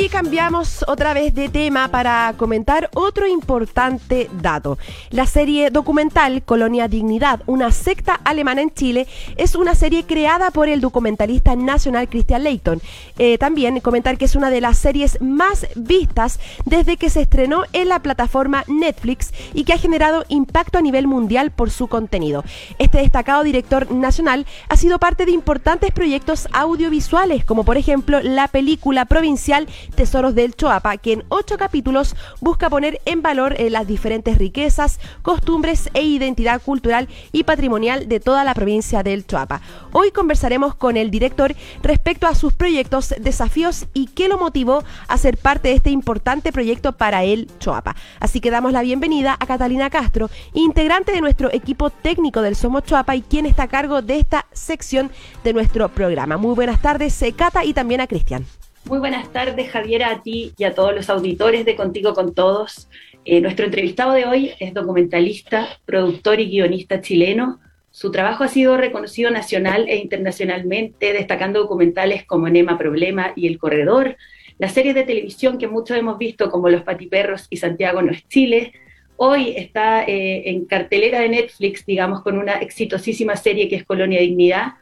Y 0.00 0.08
cambiamos 0.08 0.84
otra 0.86 1.12
vez 1.12 1.34
de 1.34 1.48
tema 1.48 1.88
para 1.88 2.32
comentar 2.36 2.88
otro 2.94 3.26
importante 3.26 4.30
dato. 4.40 4.78
La 5.10 5.26
serie 5.26 5.70
documental 5.70 6.44
Colonia 6.44 6.86
Dignidad, 6.86 7.42
una 7.46 7.72
secta 7.72 8.20
alemana 8.22 8.62
en 8.62 8.72
Chile, 8.72 9.08
es 9.36 9.56
una 9.56 9.74
serie 9.74 10.04
creada 10.04 10.52
por 10.52 10.68
el 10.68 10.80
documentalista 10.80 11.56
nacional 11.56 12.08
Christian 12.08 12.44
Leighton. 12.44 12.80
Eh, 13.18 13.38
también 13.38 13.80
comentar 13.80 14.18
que 14.18 14.26
es 14.26 14.36
una 14.36 14.50
de 14.50 14.60
las 14.60 14.78
series 14.78 15.20
más 15.20 15.66
vistas 15.74 16.38
desde 16.64 16.96
que 16.96 17.10
se 17.10 17.22
estrenó 17.22 17.64
en 17.72 17.88
la 17.88 17.98
plataforma 17.98 18.62
Netflix 18.68 19.32
y 19.52 19.64
que 19.64 19.72
ha 19.72 19.78
generado 19.78 20.24
impacto 20.28 20.78
a 20.78 20.82
nivel 20.82 21.08
mundial 21.08 21.50
por 21.50 21.72
su 21.72 21.88
contenido. 21.88 22.44
Este 22.78 22.98
destacado 22.98 23.42
director 23.42 23.90
nacional 23.90 24.46
ha 24.68 24.76
sido 24.76 25.00
parte 25.00 25.26
de 25.26 25.32
importantes 25.32 25.90
proyectos 25.90 26.46
audiovisuales, 26.52 27.44
como 27.44 27.64
por 27.64 27.76
ejemplo 27.76 28.20
la 28.22 28.46
película 28.46 29.04
provincial 29.04 29.66
Tesoros 29.94 30.34
del 30.34 30.54
Choapa, 30.54 30.96
que 30.96 31.12
en 31.12 31.24
ocho 31.28 31.56
capítulos 31.56 32.14
busca 32.40 32.70
poner 32.70 33.00
en 33.04 33.22
valor 33.22 33.54
eh, 33.58 33.70
las 33.70 33.86
diferentes 33.86 34.38
riquezas, 34.38 35.00
costumbres 35.22 35.90
e 35.94 36.02
identidad 36.02 36.60
cultural 36.62 37.08
y 37.32 37.44
patrimonial 37.44 38.08
de 38.08 38.20
toda 38.20 38.44
la 38.44 38.54
provincia 38.54 39.02
del 39.02 39.26
Choapa. 39.26 39.60
Hoy 39.92 40.10
conversaremos 40.10 40.74
con 40.74 40.96
el 40.96 41.10
director 41.10 41.54
respecto 41.82 42.26
a 42.26 42.34
sus 42.34 42.52
proyectos, 42.52 43.14
desafíos 43.18 43.86
y 43.94 44.06
qué 44.06 44.28
lo 44.28 44.38
motivó 44.38 44.84
a 45.08 45.18
ser 45.18 45.36
parte 45.36 45.68
de 45.68 45.74
este 45.74 45.90
importante 45.90 46.52
proyecto 46.52 46.92
para 46.92 47.24
el 47.24 47.50
Choapa. 47.58 47.96
Así 48.20 48.40
que 48.40 48.50
damos 48.50 48.72
la 48.72 48.82
bienvenida 48.82 49.36
a 49.38 49.46
Catalina 49.46 49.90
Castro, 49.90 50.30
integrante 50.52 51.12
de 51.12 51.20
nuestro 51.20 51.52
equipo 51.52 51.90
técnico 51.90 52.42
del 52.42 52.56
Somos 52.56 52.84
Choapa 52.84 53.16
y 53.16 53.22
quien 53.22 53.46
está 53.46 53.64
a 53.64 53.68
cargo 53.68 54.02
de 54.02 54.18
esta 54.18 54.46
sección 54.52 55.10
de 55.44 55.52
nuestro 55.52 55.88
programa. 55.88 56.36
Muy 56.36 56.54
buenas 56.54 56.80
tardes, 56.80 57.20
eh, 57.22 57.32
Cata, 57.32 57.64
y 57.64 57.72
también 57.72 58.00
a 58.00 58.06
Cristian. 58.06 58.44
Muy 58.88 59.00
buenas 59.00 59.30
tardes, 59.34 59.68
Javier, 59.68 60.02
a 60.02 60.22
ti 60.22 60.54
y 60.56 60.64
a 60.64 60.74
todos 60.74 60.94
los 60.94 61.10
auditores 61.10 61.66
de 61.66 61.76
Contigo 61.76 62.14
con 62.14 62.34
Todos. 62.34 62.88
Eh, 63.26 63.42
nuestro 63.42 63.66
entrevistado 63.66 64.12
de 64.12 64.24
hoy 64.24 64.52
es 64.60 64.72
documentalista, 64.72 65.68
productor 65.84 66.40
y 66.40 66.48
guionista 66.48 67.02
chileno. 67.02 67.60
Su 67.90 68.10
trabajo 68.10 68.44
ha 68.44 68.48
sido 68.48 68.78
reconocido 68.78 69.30
nacional 69.30 69.84
e 69.90 69.96
internacionalmente, 69.98 71.12
destacando 71.12 71.60
documentales 71.60 72.24
como 72.24 72.48
Nema 72.48 72.78
Problema 72.78 73.34
y 73.36 73.46
El 73.46 73.58
Corredor, 73.58 74.16
las 74.58 74.72
series 74.72 74.94
de 74.94 75.04
televisión 75.04 75.58
que 75.58 75.68
muchos 75.68 75.98
hemos 75.98 76.16
visto 76.16 76.50
como 76.50 76.70
Los 76.70 76.82
Patiperros 76.82 77.46
y 77.50 77.58
Santiago 77.58 78.00
no 78.00 78.10
es 78.10 78.26
Chile. 78.26 78.72
Hoy 79.16 79.52
está 79.54 80.02
eh, 80.04 80.48
en 80.48 80.64
cartelera 80.64 81.20
de 81.20 81.28
Netflix, 81.28 81.84
digamos, 81.84 82.22
con 82.22 82.38
una 82.38 82.54
exitosísima 82.54 83.36
serie 83.36 83.68
que 83.68 83.76
es 83.76 83.84
Colonia 83.84 84.20
Dignidad, 84.20 84.76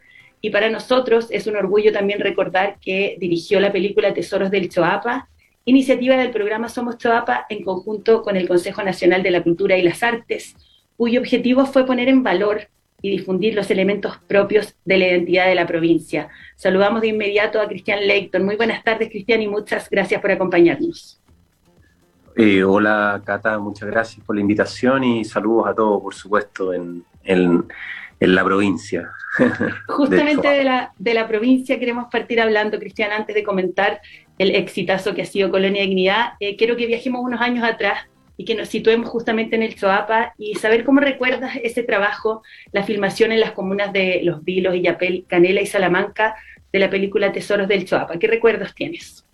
y 0.47 0.51
para 0.51 0.71
nosotros 0.71 1.27
es 1.31 1.49
un 1.49 1.57
orgullo 1.57 1.93
también 1.93 2.21
recordar 2.21 2.79
que 2.81 3.17
dirigió 3.19 3.59
la 3.59 3.73
película 3.73 4.15
Tesoros 4.15 4.49
del 4.49 4.69
Choapa, 4.69 5.29
iniciativa 5.65 6.17
del 6.17 6.31
programa 6.31 6.69
Somos 6.69 6.99
Choapa 6.99 7.47
en 7.49 7.65
conjunto 7.65 8.23
con 8.23 8.37
el 8.37 8.47
Consejo 8.47 8.81
Nacional 8.85 9.25
de 9.25 9.33
la 9.33 9.43
Cultura 9.43 9.77
y 9.77 9.83
las 9.83 10.05
Artes, 10.05 10.55
cuyo 10.97 11.19
objetivo 11.19 11.67
fue 11.67 11.85
poner 11.85 12.09
en 12.09 12.23
valor 12.23 12.69
y 13.03 13.11
difundir 13.11 13.57
los 13.57 13.73
elementos 13.73 14.19
propios 14.29 14.77
de 14.85 14.99
la 14.99 15.09
identidad 15.09 15.49
de 15.49 15.57
la 15.57 15.67
provincia. 15.67 16.29
Saludamos 16.55 17.01
de 17.01 17.09
inmediato 17.09 17.61
a 17.61 17.67
Cristian 17.67 18.07
Leighton. 18.07 18.45
Muy 18.45 18.55
buenas 18.55 18.85
tardes, 18.85 19.09
Cristian, 19.09 19.43
y 19.43 19.49
muchas 19.49 19.91
gracias 19.91 20.21
por 20.21 20.31
acompañarnos. 20.31 21.21
Eh, 22.37 22.63
hola, 22.63 23.21
Cata, 23.25 23.59
muchas 23.59 23.89
gracias 23.91 24.25
por 24.25 24.37
la 24.37 24.43
invitación 24.43 25.03
y 25.03 25.25
saludos 25.25 25.67
a 25.67 25.75
todos, 25.75 26.01
por 26.01 26.15
supuesto, 26.15 26.73
en, 26.73 27.03
en 27.25 27.65
en 28.21 28.35
la 28.35 28.45
provincia. 28.45 29.11
Justamente 29.87 30.49
de, 30.49 30.65
la, 30.65 30.93
de 30.99 31.15
la 31.15 31.29
provincia 31.29 31.79
queremos 31.79 32.07
partir 32.11 32.41
hablando, 32.41 32.79
Cristian, 32.79 33.13
antes 33.13 33.35
de 33.35 33.43
comentar 33.43 34.01
el 34.39 34.55
exitazo 34.55 35.15
que 35.15 35.23
ha 35.23 35.27
sido 35.27 35.51
Colonia 35.51 35.83
Dignidad. 35.83 36.33
Eh, 36.41 36.57
quiero 36.57 36.77
que 36.77 36.87
viajemos 36.87 37.23
unos 37.23 37.41
años 37.41 37.65
atrás 37.65 38.07
y 38.37 38.45
que 38.45 38.55
nos 38.55 38.69
situemos 38.69 39.09
justamente 39.09 39.57
en 39.57 39.63
el 39.63 39.75
Choapa 39.75 40.35
y 40.37 40.55
saber 40.55 40.85
cómo 40.85 41.01
recuerdas 41.01 41.57
ese 41.63 41.83
trabajo, 41.83 42.43
la 42.73 42.83
filmación 42.83 43.33
en 43.33 43.41
las 43.41 43.53
comunas 43.53 43.93
de 43.93 44.21
Los 44.23 44.45
Vilos, 44.45 44.75
Illapel, 44.75 45.25
Canela 45.27 45.63
y 45.63 45.67
Salamanca 45.67 46.35
de 46.73 46.79
la 46.79 46.91
película 46.91 47.33
Tesoros 47.33 47.69
del 47.69 47.87
Choapa. 47.87 48.19
¿Qué 48.19 48.27
recuerdos 48.27 48.75
tienes? 48.75 49.25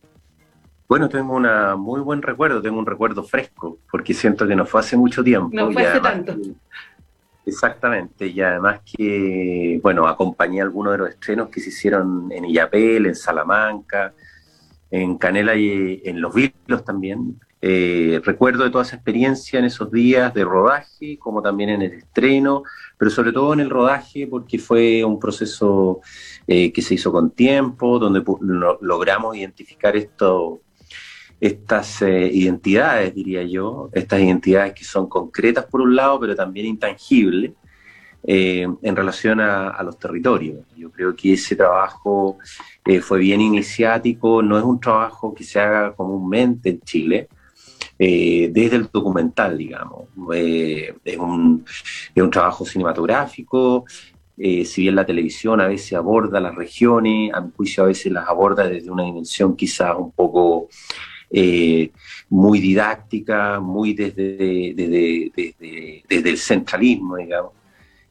Bueno, 0.89 1.09
tengo 1.09 1.35
un 1.35 1.49
muy 1.81 2.01
buen 2.01 2.21
recuerdo, 2.21 2.61
tengo 2.61 2.79
un 2.79 2.87
recuerdo 2.87 3.23
fresco, 3.25 3.79
porque 3.91 4.13
siento 4.13 4.47
que 4.47 4.55
no 4.55 4.67
fue 4.67 4.81
hace 4.81 4.97
mucho 4.97 5.25
tiempo. 5.25 5.49
No 5.51 5.73
fue 5.73 5.87
hace 5.87 6.01
tanto. 6.01 6.37
Exactamente, 7.45 8.29
y 8.29 8.41
además 8.41 8.81
que, 8.85 9.81
bueno, 9.83 10.07
acompañé 10.07 10.63
algunos 10.63 10.93
de 10.93 10.99
los 10.99 11.11
estrenos 11.11 11.49
que 11.49 11.61
se 11.61 11.71
hicieron 11.71 12.31
en 12.31 12.45
Illapel, 12.45 13.07
en 13.07 13.17
Salamanca, 13.17 14.15
en 14.91 15.19
Canela 15.19 15.57
y 15.57 16.03
en 16.05 16.21
Los 16.21 16.35
Vilos 16.35 16.85
también. 16.85 17.41
Eh, 17.65 18.21
recuerdo 18.25 18.65
de 18.65 18.71
toda 18.71 18.83
esa 18.83 18.97
experiencia 18.97 19.59
en 19.59 19.65
esos 19.65 19.91
días 19.91 20.35
de 20.35 20.45
rodaje, 20.45 21.17
como 21.19 21.43
también 21.43 21.71
en 21.71 21.83
el 21.83 21.93
estreno, 21.93 22.65
pero 22.99 23.11
sobre 23.11 23.33
todo 23.33 23.53
en 23.53 23.61
el 23.61 23.71
rodaje 23.71 24.27
porque 24.27 24.59
fue 24.59 25.05
un 25.05 25.21
proceso 25.21 26.01
eh, 26.47 26.73
que 26.73 26.83
se 26.83 26.95
hizo 26.95 27.13
con 27.13 27.31
tiempo, 27.31 27.99
donde 28.01 28.25
logramos 28.81 29.37
identificar 29.37 29.97
esto, 29.97 30.62
estas 31.43 32.03
eh, 32.03 32.31
identidades, 32.33 33.13
diría 33.17 33.43
yo, 33.43 33.91
estas 33.93 34.21
identidades 34.21 34.75
que 34.75 34.85
son 34.85 35.09
concretas 35.09 35.65
por 35.65 35.81
un 35.81 35.97
lado, 35.97 36.21
pero 36.21 36.37
también 36.37 36.67
intangibles 36.67 37.51
eh, 38.23 38.65
en 38.81 38.97
relación 38.97 39.41
a, 39.41 39.83
los 39.83 39.99
territorios. 39.99 40.61
Yo 40.77 40.93
creo 40.93 41.17
que 41.17 41.33
ese 41.33 41.57
trabajo 41.57 42.39
eh, 42.85 43.01
fue 43.01 43.19
bien 43.19 43.41
iniciático, 43.41 44.41
no 44.41 44.57
es 44.57 44.63
un 44.63 44.79
trabajo 44.79 45.35
que 45.35 45.43
se 45.43 45.59
haga 45.59 45.93
comúnmente 45.97 46.71
en 46.71 46.81
Chile, 46.81 47.29
desde 47.99 48.77
el 48.77 48.89
documental, 48.93 49.57
digamos. 49.57 50.09
es, 50.35 51.17
un, 51.19 51.65
es 52.13 52.23
un 52.23 52.31
trabajo 52.31 52.65
cinematográfico, 52.65 53.85
si 54.37 54.83
bien 54.83 54.97
la 54.97 55.07
televisión 55.07 55.61
a 55.61 55.69
veces 55.69 55.93
aborda 55.93 56.41
las 56.41 56.55
regiones, 56.57 57.33
a 57.33 57.41
mi 57.41 57.53
juicio 57.53 57.85
a 57.85 57.87
veces 57.87 58.11
las 58.11 58.29
aborda 58.29 58.67
desde 58.67 58.91
una 58.91 59.05
dimensión 59.05 59.55
quizás 59.55 59.95
un 59.97 60.11
poco 60.11 60.69
eh, 61.35 61.91
muy 62.29 62.61
didáctica, 62.61 63.59
muy 63.59 63.95
desde, 63.95 64.75
desde, 64.77 66.31
el 66.31 66.37
centralismo, 66.37 67.17
digamos. 67.17 67.53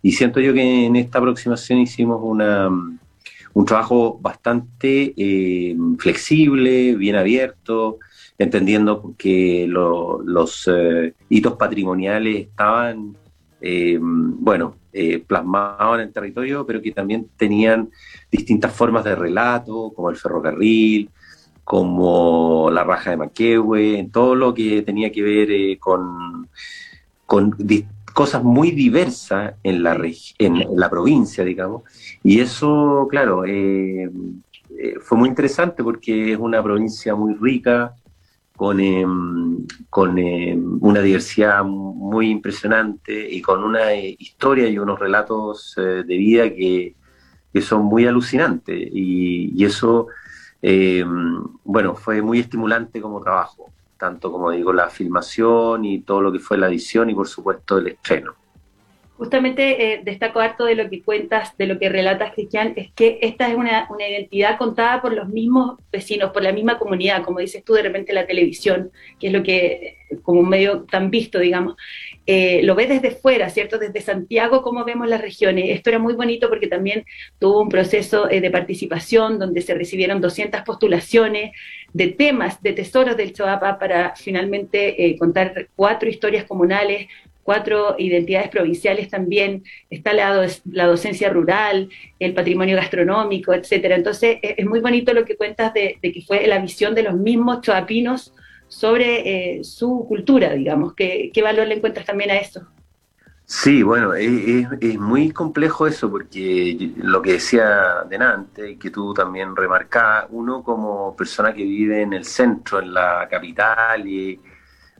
Y 0.01 0.13
siento 0.13 0.39
yo 0.39 0.55
que 0.55 0.87
en 0.87 0.95
esta 0.95 1.19
aproximación 1.19 1.77
hicimos 1.79 2.19
una, 2.23 2.67
un 2.67 3.65
trabajo 3.65 4.17
bastante 4.19 5.13
eh, 5.15 5.75
flexible, 5.99 6.95
bien 6.95 7.15
abierto, 7.15 7.99
entendiendo 8.39 9.13
que 9.19 9.67
los 9.67 10.67
eh, 10.67 11.13
hitos 11.29 11.53
patrimoniales 11.57 12.47
estaban, 12.47 13.15
bueno, 14.39 14.77
plasmados 15.27 15.99
en 15.99 16.07
el 16.07 16.11
territorio, 16.11 16.65
pero 16.65 16.81
que 16.81 16.91
también 16.91 17.27
tenían 17.37 17.91
distintas 18.31 18.73
formas 18.73 19.03
de 19.03 19.13
relato, 19.13 19.93
como 19.95 20.09
el 20.09 20.15
ferrocarril, 20.15 21.11
como 21.71 22.69
la 22.69 22.83
raja 22.83 23.11
de 23.11 23.15
Manquehue, 23.15 24.09
todo 24.11 24.35
lo 24.35 24.53
que 24.53 24.81
tenía 24.81 25.09
que 25.09 25.21
ver 25.21 25.49
eh, 25.51 25.79
con, 25.79 26.49
cosas 28.13 28.43
muy 28.43 28.71
diversas 28.71 29.53
en 29.63 29.81
la, 29.81 29.97
en 30.37 30.65
la 30.75 30.89
provincia, 30.89 31.45
digamos. 31.45 31.83
Y 32.23 32.41
eso, 32.41 33.07
claro, 33.09 33.45
eh, 33.45 34.11
eh, 34.77 34.95
fue 34.99 35.17
muy 35.17 35.29
interesante 35.29 35.81
porque 35.81 36.33
es 36.33 36.37
una 36.37 36.61
provincia 36.61 37.15
muy 37.15 37.35
rica, 37.35 37.95
con, 38.57 38.81
em, 38.81 39.65
con 39.89 40.17
em, 40.17 40.77
una 40.81 40.99
diversidad 40.99 41.63
muy 41.63 42.31
impresionante 42.31 43.13
y 43.31 43.41
con 43.41 43.63
una 43.63 43.95
historia 43.95 44.67
y 44.67 44.77
unos 44.77 44.99
relatos 44.99 45.75
de 45.77 46.17
vida 46.17 46.49
que, 46.49 46.95
que, 47.53 47.61
son 47.61 47.85
muy 47.85 48.05
alucinantes. 48.07 48.89
Y, 48.91 49.53
y 49.55 49.63
eso 49.63 50.07
eh, 50.61 51.03
bueno, 51.63 51.95
fue 51.95 52.21
muy 52.21 52.39
estimulante 52.39 53.01
como 53.01 53.21
trabajo, 53.21 53.71
tanto 53.97 54.31
como 54.31 54.51
digo, 54.51 54.73
la 54.73 54.89
filmación 54.89 55.85
y 55.85 55.99
todo 56.01 56.21
lo 56.21 56.31
que 56.31 56.39
fue 56.39 56.57
la 56.57 56.67
edición 56.67 57.09
y 57.09 57.15
por 57.15 57.27
supuesto 57.27 57.77
el 57.77 57.87
estreno. 57.87 58.40
Justamente 59.21 59.93
eh, 59.93 60.01
destaco 60.03 60.39
harto 60.39 60.65
de 60.65 60.73
lo 60.73 60.89
que 60.89 61.03
cuentas, 61.03 61.55
de 61.55 61.67
lo 61.67 61.77
que 61.77 61.89
relatas, 61.89 62.33
Cristian, 62.33 62.73
es 62.75 62.91
que 62.91 63.19
esta 63.21 63.47
es 63.47 63.55
una, 63.55 63.85
una, 63.91 64.07
identidad 64.07 64.57
contada 64.57 64.99
por 64.99 65.13
los 65.13 65.29
mismos 65.29 65.77
vecinos, 65.91 66.31
por 66.31 66.41
la 66.41 66.51
misma 66.51 66.79
comunidad, 66.79 67.21
como 67.21 67.37
dices 67.37 67.63
tú, 67.63 67.73
de 67.73 67.83
repente 67.83 68.13
la 68.13 68.25
televisión, 68.25 68.89
que 69.19 69.27
es 69.27 69.33
lo 69.33 69.43
que, 69.43 69.97
como 70.23 70.39
un 70.39 70.49
medio 70.49 70.85
tan 70.89 71.11
visto, 71.11 71.37
digamos, 71.37 71.75
eh, 72.25 72.61
lo 72.63 72.73
ves 72.73 72.89
desde 72.89 73.11
fuera, 73.11 73.51
¿cierto? 73.51 73.77
Desde 73.77 74.01
Santiago, 74.01 74.63
cómo 74.63 74.85
vemos 74.85 75.07
las 75.07 75.21
regiones. 75.21 75.65
Esto 75.69 75.91
era 75.91 75.99
muy 75.99 76.15
bonito 76.15 76.49
porque 76.49 76.65
también 76.65 77.05
tuvo 77.37 77.61
un 77.61 77.69
proceso 77.69 78.27
eh, 78.27 78.41
de 78.41 78.49
participación 78.49 79.37
donde 79.37 79.61
se 79.61 79.75
recibieron 79.75 80.19
200 80.19 80.61
postulaciones 80.63 81.51
de 81.93 82.07
temas, 82.07 82.59
de 82.63 82.73
tesoros 82.73 83.15
del 83.17 83.33
Choapa 83.33 83.77
para 83.77 84.15
finalmente 84.15 85.15
contar 85.19 85.67
cuatro 85.75 86.09
historias 86.09 86.45
comunales 86.45 87.07
cuatro 87.43 87.95
identidades 87.97 88.49
provinciales 88.49 89.09
también, 89.09 89.63
está 89.89 90.13
la, 90.13 90.47
la 90.65 90.85
docencia 90.85 91.29
rural, 91.29 91.89
el 92.19 92.33
patrimonio 92.33 92.75
gastronómico, 92.75 93.53
etcétera. 93.53 93.95
Entonces, 93.95 94.37
es 94.41 94.65
muy 94.65 94.79
bonito 94.79 95.13
lo 95.13 95.25
que 95.25 95.37
cuentas 95.37 95.73
de, 95.73 95.97
que 96.01 96.23
fue 96.25 96.45
la 96.47 96.59
visión 96.59 96.95
de 96.95 97.03
los 97.03 97.15
mismos 97.15 97.61
choapinos 97.61 98.33
sobre 98.67 99.57
eh, 99.57 99.63
su 99.63 100.05
cultura, 100.07 100.53
digamos. 100.53 100.93
¿Qué, 100.93 101.31
¿Qué, 101.33 101.41
valor 101.41 101.67
le 101.67 101.75
encuentras 101.75 102.05
también 102.05 102.31
a 102.31 102.37
eso? 102.37 102.67
Sí, 103.43 103.83
bueno, 103.83 104.13
es, 104.13 104.65
es, 104.79 104.97
muy 104.97 105.31
complejo 105.31 105.85
eso 105.85 106.09
porque 106.09 106.93
lo 106.95 107.21
que 107.21 107.33
decía 107.33 108.05
delante, 108.09 108.77
que 108.77 108.89
tú 108.89 109.13
también 109.13 109.53
remarcabas, 109.57 110.27
uno 110.29 110.63
como 110.63 111.13
persona 111.17 111.53
que 111.53 111.63
vive 111.63 112.01
en 112.01 112.13
el 112.13 112.23
centro, 112.23 112.79
en 112.79 112.93
la 112.93 113.27
capital, 113.29 114.07
y 114.07 114.39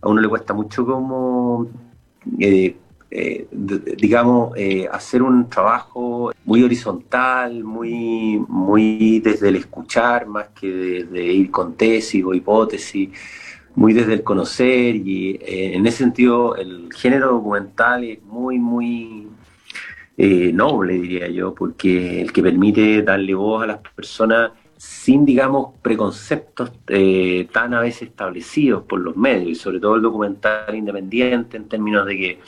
a 0.02 0.10
uno 0.10 0.20
le 0.20 0.28
cuesta 0.28 0.54
mucho 0.54 0.86
como 0.86 1.91
eh, 2.40 2.76
eh, 3.14 3.48
digamos, 3.98 4.54
eh, 4.56 4.88
hacer 4.92 5.22
un 5.22 5.50
trabajo 5.50 6.32
muy 6.46 6.64
horizontal, 6.64 7.64
muy, 7.64 8.42
muy 8.48 9.20
desde 9.20 9.50
el 9.50 9.58
escuchar 9.58 10.28
más 10.28 10.50
que 10.50 10.68
desde 10.68 11.34
ir 11.34 11.52
con 11.52 11.76
tesis 11.76 12.24
o 12.24 12.34
hipótesis, 12.34 13.10
muy 13.76 13.94
desde 13.94 14.14
el 14.14 14.24
conocer. 14.24 14.96
Y 14.96 15.40
en 15.42 15.86
ese 15.86 15.98
sentido 16.00 16.56
el 16.56 16.90
género 16.94 17.32
documental 17.34 18.04
es 18.06 18.22
muy, 18.24 18.60
muy 18.60 19.28
noble, 20.18 20.94
diría 20.94 21.28
yo, 21.30 21.54
porque 21.56 22.22
el 22.22 22.32
que 22.32 22.44
permite 22.44 23.02
darle 23.02 23.34
voz 23.34 23.64
a 23.64 23.68
las 23.68 23.80
personas 23.80 24.52
sin, 24.82 25.26
digamos, 25.26 25.78
preconceptos 25.84 26.72
eh, 26.88 27.48
tan 27.54 27.76
a 27.76 27.82
veces 27.82 28.10
establecidos 28.10 28.82
por 28.84 29.00
los 29.00 29.16
medios, 29.16 29.50
y 29.50 29.56
sobre 29.56 29.80
todo 29.80 29.96
el 29.96 30.02
documental 30.02 30.74
independiente 30.74 31.56
en 31.56 31.70
términos 31.70 32.04
de 32.08 32.18
que, 32.18 32.40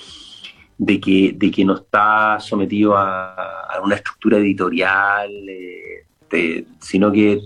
de 0.79 0.99
que, 0.99 1.35
de 1.37 1.51
que 1.51 1.63
no 1.63 1.75
está 1.75 2.39
sometido 2.39 2.97
a, 2.97 3.79
una 3.83 3.95
estructura 3.95 4.39
editorial, 4.39 5.29
eh, 5.47 6.65
sino 6.79 7.11
que 7.11 7.39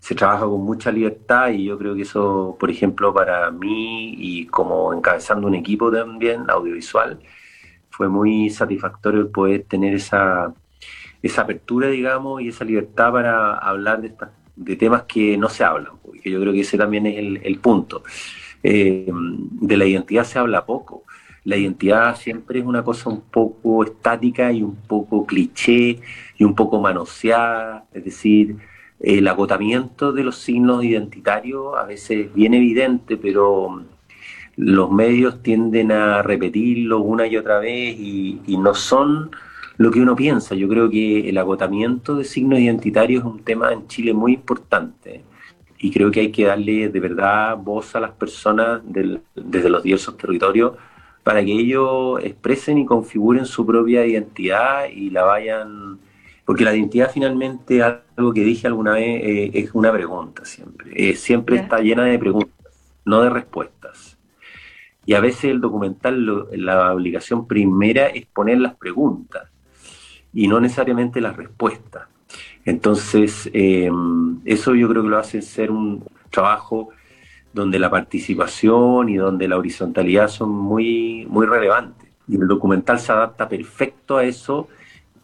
se 0.00 0.14
trabaja 0.14 0.44
con 0.44 0.60
mucha 0.60 0.92
libertad 0.92 1.48
y 1.48 1.64
yo 1.64 1.78
creo 1.78 1.94
que 1.94 2.02
eso, 2.02 2.58
por 2.60 2.70
ejemplo, 2.70 3.14
para 3.14 3.50
mí 3.50 4.16
y 4.18 4.46
como 4.48 4.92
encabezando 4.92 5.46
un 5.46 5.54
equipo 5.54 5.90
también 5.90 6.44
audiovisual, 6.50 7.18
fue 7.88 8.08
muy 8.08 8.50
satisfactorio 8.50 9.20
el 9.20 9.28
poder 9.28 9.64
tener 9.64 9.94
esa 9.94 10.52
esa 11.22 11.42
apertura, 11.42 11.88
digamos, 11.88 12.42
y 12.42 12.48
esa 12.48 12.64
libertad 12.64 13.12
para 13.12 13.58
hablar 13.58 14.00
de, 14.00 14.12
de 14.56 14.76
temas 14.76 15.02
que 15.02 15.36
no 15.36 15.48
se 15.48 15.64
hablan, 15.64 15.92
porque 16.02 16.30
yo 16.30 16.40
creo 16.40 16.52
que 16.52 16.60
ese 16.60 16.78
también 16.78 17.06
es 17.06 17.16
el, 17.42 17.58
punto. 17.58 18.02
Eh, 18.62 19.10
de 19.12 19.76
la 19.76 19.84
identidad 19.84 20.24
se 20.24 20.38
habla 20.38 20.64
poco. 20.64 21.04
La 21.44 21.56
identidad 21.56 22.16
siempre 22.16 22.58
es 22.58 22.64
una 22.64 22.82
cosa 22.82 23.10
un 23.10 23.20
poco 23.20 23.84
estática 23.84 24.50
y 24.50 24.62
un 24.62 24.74
poco 24.74 25.24
cliché 25.26 26.00
y 26.36 26.44
un 26.44 26.54
poco 26.54 26.80
manoseada, 26.80 27.84
es 27.92 28.04
decir, 28.04 28.56
el 28.98 29.28
agotamiento 29.28 30.12
de 30.12 30.24
los 30.24 30.38
signos 30.38 30.82
identitarios 30.82 31.76
a 31.76 31.84
veces 31.84 32.26
es 32.26 32.34
bien 32.34 32.54
evidente, 32.54 33.16
pero 33.16 33.84
los 34.56 34.90
medios 34.90 35.42
tienden 35.42 35.92
a 35.92 36.22
repetirlo 36.22 37.00
una 37.00 37.26
y 37.26 37.36
otra 37.36 37.58
vez 37.60 37.94
y 37.98 38.56
no 38.58 38.74
son 38.74 39.30
lo 39.78 39.90
que 39.90 40.00
uno 40.00 40.16
piensa. 40.16 40.54
Yo 40.54 40.68
creo 40.68 40.88
que 40.90 41.28
el 41.28 41.38
agotamiento 41.38 42.16
de 42.16 42.24
signos 42.24 42.58
identitarios 42.58 43.20
es 43.20 43.26
un 43.26 43.42
tema 43.42 43.72
en 43.72 43.86
Chile 43.86 44.12
muy 44.12 44.34
importante 44.34 45.24
y 45.78 45.90
creo 45.90 46.10
que 46.10 46.20
hay 46.20 46.32
que 46.32 46.46
darle 46.46 46.88
de 46.88 47.00
verdad 47.00 47.56
voz 47.56 47.94
a 47.94 48.00
las 48.00 48.12
personas 48.12 48.80
desde 48.84 49.68
los 49.68 49.82
diversos 49.82 50.16
territorios 50.16 50.72
para 51.22 51.44
que 51.44 51.52
ellos 51.52 52.20
expresen 52.22 52.78
y 52.78 52.86
configuren 52.86 53.46
su 53.46 53.66
propia 53.66 54.06
identidad 54.06 54.86
y 54.88 55.10
la 55.10 55.24
vayan... 55.24 55.98
Porque 56.44 56.62
la 56.62 56.72
identidad 56.72 57.10
finalmente, 57.12 57.82
algo 57.82 58.32
que 58.32 58.44
dije 58.44 58.68
alguna 58.68 58.92
vez, 58.92 59.20
eh, 59.24 59.50
es 59.52 59.70
una 59.74 59.92
pregunta 59.92 60.44
siempre. 60.44 60.92
Eh, 60.94 61.16
siempre 61.16 61.56
está 61.56 61.80
llena 61.80 62.04
de 62.04 62.20
preguntas, 62.20 63.00
no 63.04 63.20
de 63.22 63.30
respuestas. 63.30 64.16
Y 65.04 65.14
a 65.14 65.20
veces 65.20 65.46
el 65.46 65.60
documental, 65.60 66.46
la 66.52 66.94
obligación 66.94 67.48
primera 67.48 68.06
es 68.06 68.26
poner 68.26 68.60
las 68.60 68.76
preguntas 68.76 69.50
y 70.36 70.48
no 70.48 70.60
necesariamente 70.60 71.20
la 71.22 71.32
respuesta. 71.32 72.08
Entonces, 72.66 73.48
eh, 73.54 73.90
eso 74.44 74.74
yo 74.74 74.86
creo 74.86 75.02
que 75.02 75.08
lo 75.08 75.18
hace 75.18 75.40
ser 75.40 75.70
un 75.70 76.04
trabajo 76.30 76.90
donde 77.54 77.78
la 77.78 77.88
participación 77.88 79.08
y 79.08 79.16
donde 79.16 79.48
la 79.48 79.56
horizontalidad 79.56 80.28
son 80.28 80.50
muy, 80.50 81.26
muy 81.30 81.46
relevantes. 81.46 82.10
Y 82.28 82.36
el 82.36 82.46
documental 82.46 83.00
se 83.00 83.12
adapta 83.12 83.48
perfecto 83.48 84.18
a 84.18 84.24
eso 84.24 84.68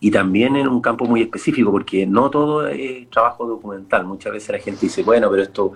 y 0.01 0.11
también 0.11 0.57
en 0.57 0.67
un 0.67 0.81
campo 0.81 1.05
muy 1.05 1.21
específico, 1.21 1.71
porque 1.71 2.07
no 2.07 2.31
todo 2.31 2.67
es 2.67 3.11
trabajo 3.11 3.47
documental. 3.47 4.07
Muchas 4.07 4.33
veces 4.33 4.49
la 4.49 4.59
gente 4.61 4.81
dice, 4.87 5.03
bueno, 5.03 5.29
pero 5.31 5.43
esto 5.43 5.73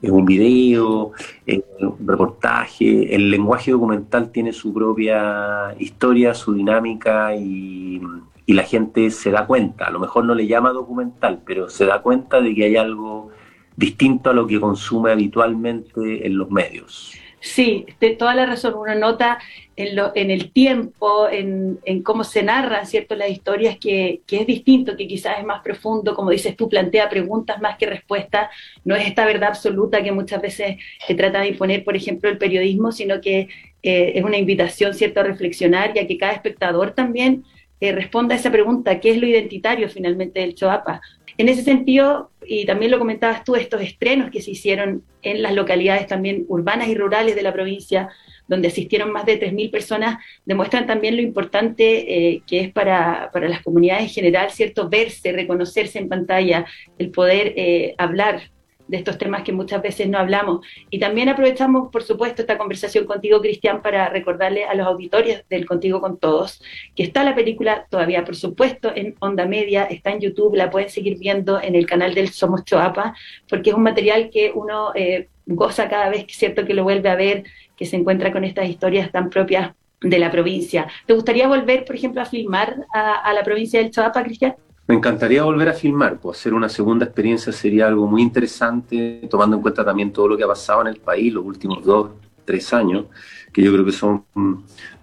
es 0.00 0.10
un 0.10 0.24
video, 0.24 1.12
es 1.44 1.60
un 1.80 1.98
reportaje. 2.06 3.14
El 3.14 3.30
lenguaje 3.30 3.72
documental 3.72 4.30
tiene 4.30 4.54
su 4.54 4.72
propia 4.72 5.74
historia, 5.78 6.32
su 6.32 6.54
dinámica 6.54 7.36
y, 7.36 8.00
y 8.46 8.52
la 8.52 8.64
gente 8.64 9.10
se 9.10 9.30
da 9.30 9.46
cuenta, 9.46 9.86
a 9.86 9.90
lo 9.90 9.98
mejor 9.98 10.24
no 10.24 10.34
le 10.34 10.46
llama 10.46 10.72
documental, 10.72 11.40
pero 11.46 11.68
se 11.68 11.86
da 11.86 12.02
cuenta 12.02 12.40
de 12.40 12.54
que 12.54 12.64
hay 12.64 12.76
algo 12.76 13.30
distinto 13.76 14.30
a 14.30 14.32
lo 14.34 14.46
que 14.46 14.60
consume 14.60 15.12
habitualmente 15.12 16.26
en 16.26 16.36
los 16.36 16.50
medios. 16.50 17.14
Sí, 17.44 17.84
de 18.00 18.16
toda 18.16 18.34
la 18.34 18.46
razón. 18.46 18.72
Uno 18.74 18.94
nota 18.94 19.38
en, 19.76 19.96
lo, 19.96 20.12
en 20.14 20.30
el 20.30 20.50
tiempo, 20.50 21.28
en, 21.28 21.78
en, 21.84 22.02
cómo 22.02 22.24
se 22.24 22.42
narran 22.42 22.86
¿cierto? 22.86 23.16
las 23.16 23.28
historias, 23.28 23.76
que, 23.78 24.22
que, 24.26 24.40
es 24.40 24.46
distinto, 24.46 24.96
que 24.96 25.06
quizás 25.06 25.38
es 25.38 25.44
más 25.44 25.60
profundo, 25.62 26.14
como 26.14 26.30
dices 26.30 26.56
tú, 26.56 26.70
plantea 26.70 27.10
preguntas 27.10 27.60
más 27.60 27.76
que 27.76 27.84
respuestas. 27.84 28.48
No 28.82 28.96
es 28.96 29.06
esta 29.06 29.26
verdad 29.26 29.50
absoluta 29.50 30.02
que 30.02 30.10
muchas 30.10 30.40
veces 30.40 30.78
se 31.06 31.14
trata 31.14 31.40
de 31.40 31.48
imponer, 31.48 31.84
por 31.84 31.96
ejemplo, 31.96 32.30
el 32.30 32.38
periodismo, 32.38 32.92
sino 32.92 33.20
que 33.20 33.48
eh, 33.82 34.12
es 34.14 34.24
una 34.24 34.38
invitación 34.38 34.94
¿cierto? 34.94 35.20
a 35.20 35.24
reflexionar 35.24 35.92
y 35.94 35.98
a 35.98 36.06
que 36.06 36.16
cada 36.16 36.32
espectador 36.32 36.92
también 36.92 37.44
eh, 37.80 37.92
responda 37.92 38.34
a 38.34 38.38
esa 38.38 38.50
pregunta, 38.50 39.00
¿qué 39.00 39.10
es 39.10 39.18
lo 39.18 39.26
identitario 39.26 39.88
finalmente 39.88 40.40
del 40.40 40.54
Choapa? 40.54 41.00
En 41.36 41.48
ese 41.48 41.62
sentido, 41.62 42.30
y 42.46 42.64
también 42.64 42.92
lo 42.92 42.98
comentabas 42.98 43.42
tú, 43.42 43.56
estos 43.56 43.80
estrenos 43.80 44.30
que 44.30 44.40
se 44.40 44.52
hicieron 44.52 45.02
en 45.22 45.42
las 45.42 45.54
localidades 45.54 46.06
también 46.06 46.44
urbanas 46.48 46.88
y 46.88 46.94
rurales 46.94 47.34
de 47.34 47.42
la 47.42 47.52
provincia, 47.52 48.08
donde 48.46 48.68
asistieron 48.68 49.10
más 49.10 49.26
de 49.26 49.40
3.000 49.40 49.70
personas, 49.70 50.18
demuestran 50.44 50.86
también 50.86 51.16
lo 51.16 51.22
importante 51.22 52.34
eh, 52.34 52.42
que 52.46 52.60
es 52.60 52.72
para, 52.72 53.30
para, 53.32 53.48
las 53.48 53.62
comunidades 53.62 54.04
en 54.04 54.10
general, 54.10 54.50
¿cierto? 54.50 54.88
Verse, 54.88 55.32
reconocerse 55.32 55.98
en 55.98 56.08
pantalla, 56.08 56.66
el 56.98 57.10
poder 57.10 57.54
eh, 57.56 57.94
hablar 57.98 58.53
de 58.88 58.98
estos 58.98 59.18
temas 59.18 59.42
que 59.42 59.52
muchas 59.52 59.82
veces 59.82 60.08
no 60.08 60.18
hablamos. 60.18 60.66
Y 60.90 60.98
también 60.98 61.28
aprovechamos, 61.28 61.90
por 61.90 62.02
supuesto, 62.02 62.42
esta 62.42 62.58
conversación 62.58 63.06
contigo, 63.06 63.40
Cristian, 63.40 63.82
para 63.82 64.08
recordarle 64.08 64.64
a 64.64 64.74
los 64.74 64.86
auditores 64.86 65.44
del 65.48 65.66
Contigo 65.66 66.00
con 66.00 66.18
Todos 66.18 66.62
que 66.94 67.02
está 67.02 67.24
la 67.24 67.34
película 67.34 67.86
todavía, 67.90 68.24
por 68.24 68.36
supuesto, 68.36 68.92
en 68.94 69.14
Onda 69.20 69.46
Media, 69.46 69.84
está 69.84 70.10
en 70.10 70.20
YouTube, 70.20 70.54
la 70.54 70.70
pueden 70.70 70.90
seguir 70.90 71.18
viendo 71.18 71.60
en 71.60 71.74
el 71.74 71.86
canal 71.86 72.14
del 72.14 72.28
Somos 72.30 72.64
Choapa, 72.64 73.14
porque 73.48 73.70
es 73.70 73.76
un 73.76 73.82
material 73.82 74.30
que 74.30 74.52
uno 74.54 74.92
eh, 74.94 75.28
goza 75.46 75.88
cada 75.88 76.10
vez, 76.10 76.24
que 76.24 76.34
cierto 76.34 76.64
que 76.64 76.74
lo 76.74 76.84
vuelve 76.84 77.08
a 77.08 77.16
ver, 77.16 77.44
que 77.76 77.86
se 77.86 77.96
encuentra 77.96 78.32
con 78.32 78.44
estas 78.44 78.68
historias 78.68 79.10
tan 79.10 79.30
propias 79.30 79.72
de 80.00 80.18
la 80.18 80.30
provincia. 80.30 80.86
¿Te 81.06 81.14
gustaría 81.14 81.48
volver, 81.48 81.84
por 81.84 81.96
ejemplo, 81.96 82.20
a 82.20 82.26
filmar 82.26 82.76
a, 82.92 83.14
a 83.14 83.32
la 83.32 83.42
provincia 83.42 83.80
del 83.80 83.90
Choapa, 83.90 84.22
Cristian? 84.22 84.54
Me 84.86 84.94
encantaría 84.94 85.42
volver 85.42 85.70
a 85.70 85.72
filmar, 85.72 86.18
pues 86.18 86.38
hacer 86.38 86.52
una 86.52 86.68
segunda 86.68 87.06
experiencia 87.06 87.52
sería 87.52 87.86
algo 87.86 88.06
muy 88.06 88.20
interesante, 88.20 89.26
tomando 89.30 89.56
en 89.56 89.62
cuenta 89.62 89.82
también 89.82 90.12
todo 90.12 90.28
lo 90.28 90.36
que 90.36 90.44
ha 90.44 90.48
pasado 90.48 90.82
en 90.82 90.88
el 90.88 90.96
país 90.96 91.32
los 91.32 91.44
últimos 91.44 91.82
dos, 91.82 92.10
tres 92.44 92.70
años, 92.74 93.06
que 93.50 93.62
yo 93.62 93.72
creo 93.72 93.84
que 93.84 93.92
son 93.92 94.24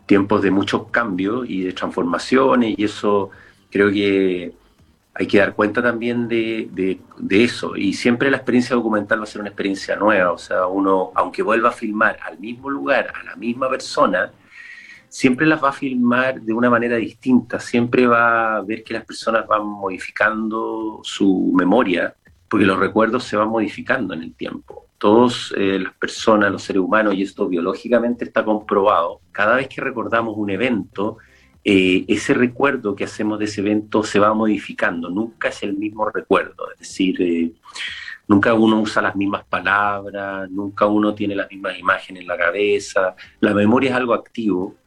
tiempos 0.06 0.44
de 0.44 0.52
muchos 0.52 0.90
cambios 0.92 1.50
y 1.50 1.64
de 1.64 1.74
transformaciones, 1.74 2.78
y 2.78 2.84
eso 2.84 3.32
creo 3.72 3.92
que 3.92 4.54
hay 5.16 5.28
que 5.28 5.40
dar 5.40 5.56
cuenta 5.56 5.82
también 5.82 6.28
de, 6.28 6.70
de, 6.72 7.02
de, 7.18 7.44
eso. 7.44 7.76
Y 7.76 7.94
siempre 7.94 8.30
la 8.30 8.38
experiencia 8.38 8.76
documental 8.76 9.20
va 9.20 9.24
a 9.24 9.28
ser 9.28 9.42
una 9.42 9.50
experiencia 9.50 9.96
nueva, 9.96 10.32
o 10.32 10.38
sea, 10.38 10.68
uno, 10.68 11.12
aunque 11.16 11.42
vuelva 11.42 11.70
a 11.70 11.72
filmar 11.72 12.20
al 12.24 12.38
mismo 12.38 12.70
lugar, 12.70 13.12
a 13.20 13.24
la 13.24 13.36
misma 13.36 13.68
persona, 13.68 14.32
siempre 15.12 15.46
las 15.46 15.62
va 15.62 15.70
a 15.70 15.74
filmar 15.74 16.42
de 16.42 16.54
una 16.54 16.70
manera 16.70 16.96
distinta, 16.96 17.60
siempre 17.60 18.08
va 18.08 18.56
a 18.56 18.62
ver 18.62 18.82
que 18.82 18.94
las 18.94 19.04
personas 19.04 19.46
van 19.46 19.68
modificando 19.68 21.02
su 21.04 21.52
memoria, 21.54 22.16
porque 22.48 22.66
los 22.66 22.80
recuerdos 22.80 23.26
se 23.26 23.36
van 23.36 23.50
modificando 23.50 24.14
en 24.14 24.24
el 24.24 24.34
tiempo. 24.34 24.88
Todas 24.98 25.54
eh, 25.58 25.80
las 25.80 25.94
personas, 25.96 26.50
los 26.50 26.64
seres 26.64 26.82
humanos, 26.82 27.14
y 27.14 27.24
esto 27.24 27.50
biológicamente 27.50 28.24
está 28.24 28.46
comprobado, 28.46 29.20
cada 29.34 29.58
vez 29.58 29.68
que 29.68 29.82
recordamos 29.82 30.38
un 30.38 30.50
evento, 30.50 31.18
eh, 31.62 32.06
ese 32.08 32.34
recuerdo 32.34 32.96
que 32.96 33.04
hacemos 33.04 33.38
de 33.38 33.46
ese 33.46 33.60
evento 33.60 34.04
se 34.04 34.18
va 34.18 34.34
modificando, 34.34 35.10
nunca 35.10 35.50
es 35.50 35.62
el 35.64 35.74
mismo 35.74 36.10
recuerdo, 36.10 36.72
es 36.72 36.80
decir, 36.80 37.22
eh, 37.22 37.52
nunca 38.30 38.54
uno 38.54 38.80
usa 38.80 39.02
las 39.02 39.18
mismas 39.18 39.44
palabras, 39.44 40.50
nunca 40.50 40.86
uno 40.86 41.14
tiene 41.14 41.36
las 41.36 41.52
mismas 41.52 41.78
imágenes 41.78 42.22
en 42.22 42.28
la 42.30 42.38
cabeza, 42.38 43.14
la 43.42 43.54
memoria 43.54 43.90
es 43.90 43.96
algo 43.98 44.14
activo 44.14 44.78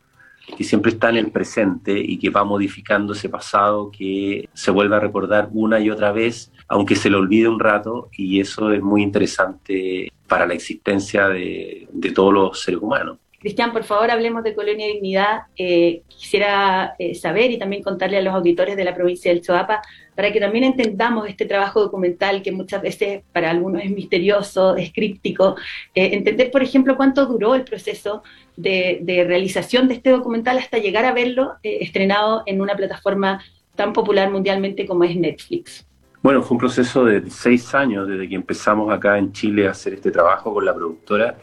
que 0.56 0.64
siempre 0.64 0.92
está 0.92 1.10
en 1.10 1.16
el 1.16 1.30
presente 1.30 1.98
y 1.98 2.18
que 2.18 2.30
va 2.30 2.44
modificando 2.44 3.12
ese 3.12 3.28
pasado 3.28 3.90
que 3.90 4.48
se 4.52 4.70
vuelve 4.70 4.96
a 4.96 5.00
recordar 5.00 5.48
una 5.52 5.80
y 5.80 5.90
otra 5.90 6.12
vez, 6.12 6.52
aunque 6.68 6.96
se 6.96 7.10
le 7.10 7.16
olvide 7.16 7.48
un 7.48 7.60
rato, 7.60 8.08
y 8.16 8.40
eso 8.40 8.72
es 8.72 8.82
muy 8.82 9.02
interesante 9.02 10.12
para 10.28 10.46
la 10.46 10.54
existencia 10.54 11.28
de, 11.28 11.88
de 11.92 12.10
todos 12.12 12.32
los 12.32 12.60
seres 12.60 12.80
humanos. 12.80 13.18
Cristian, 13.44 13.74
por 13.74 13.84
favor, 13.84 14.10
hablemos 14.10 14.42
de 14.42 14.54
Colonia 14.54 14.86
Dignidad. 14.86 15.42
Eh, 15.54 16.00
quisiera 16.08 16.94
eh, 16.98 17.14
saber 17.14 17.50
y 17.50 17.58
también 17.58 17.82
contarle 17.82 18.16
a 18.16 18.22
los 18.22 18.32
auditores 18.32 18.74
de 18.74 18.84
la 18.84 18.94
provincia 18.94 19.30
del 19.30 19.42
Choapa 19.42 19.82
para 20.14 20.32
que 20.32 20.40
también 20.40 20.64
entendamos 20.64 21.28
este 21.28 21.46
trabajo 21.46 21.80
documental 21.80 22.42
que 22.42 22.52
muchas 22.52 22.82
veces 22.82 23.22
para 23.32 23.50
algunos 23.50 23.82
es 23.82 23.90
misterioso, 23.90 24.76
es 24.76 24.92
críptico. 24.92 25.56
Eh, 25.94 26.10
entender, 26.14 26.50
por 26.50 26.62
ejemplo, 26.62 26.96
cuánto 26.96 27.26
duró 27.26 27.54
el 27.54 27.64
proceso 27.64 28.22
de, 28.56 29.24
realización 29.26 29.88
de 29.88 29.94
este 29.94 30.10
documental 30.10 30.58
hasta 30.58 30.78
llegar 30.78 31.04
a 31.04 31.12
verlo 31.12 31.54
eh, 31.62 31.78
estrenado 31.80 32.42
en 32.46 32.60
una 32.60 32.76
plataforma 32.76 33.42
tan 33.74 33.92
popular 33.92 34.30
mundialmente 34.30 34.86
como 34.86 35.04
es 35.04 35.16
Netflix. 35.16 35.86
Bueno, 36.22 36.42
fue 36.42 36.54
un 36.54 36.60
proceso 36.60 37.04
de 37.04 37.28
seis 37.28 37.74
años 37.74 38.08
desde 38.08 38.28
que 38.28 38.34
empezamos 38.34 38.92
acá 38.92 39.18
en 39.18 39.32
Chile 39.32 39.68
a 39.68 39.72
hacer 39.72 39.94
este 39.94 40.10
trabajo 40.10 40.54
con 40.54 40.64
la 40.64 40.74
productora 40.74 41.36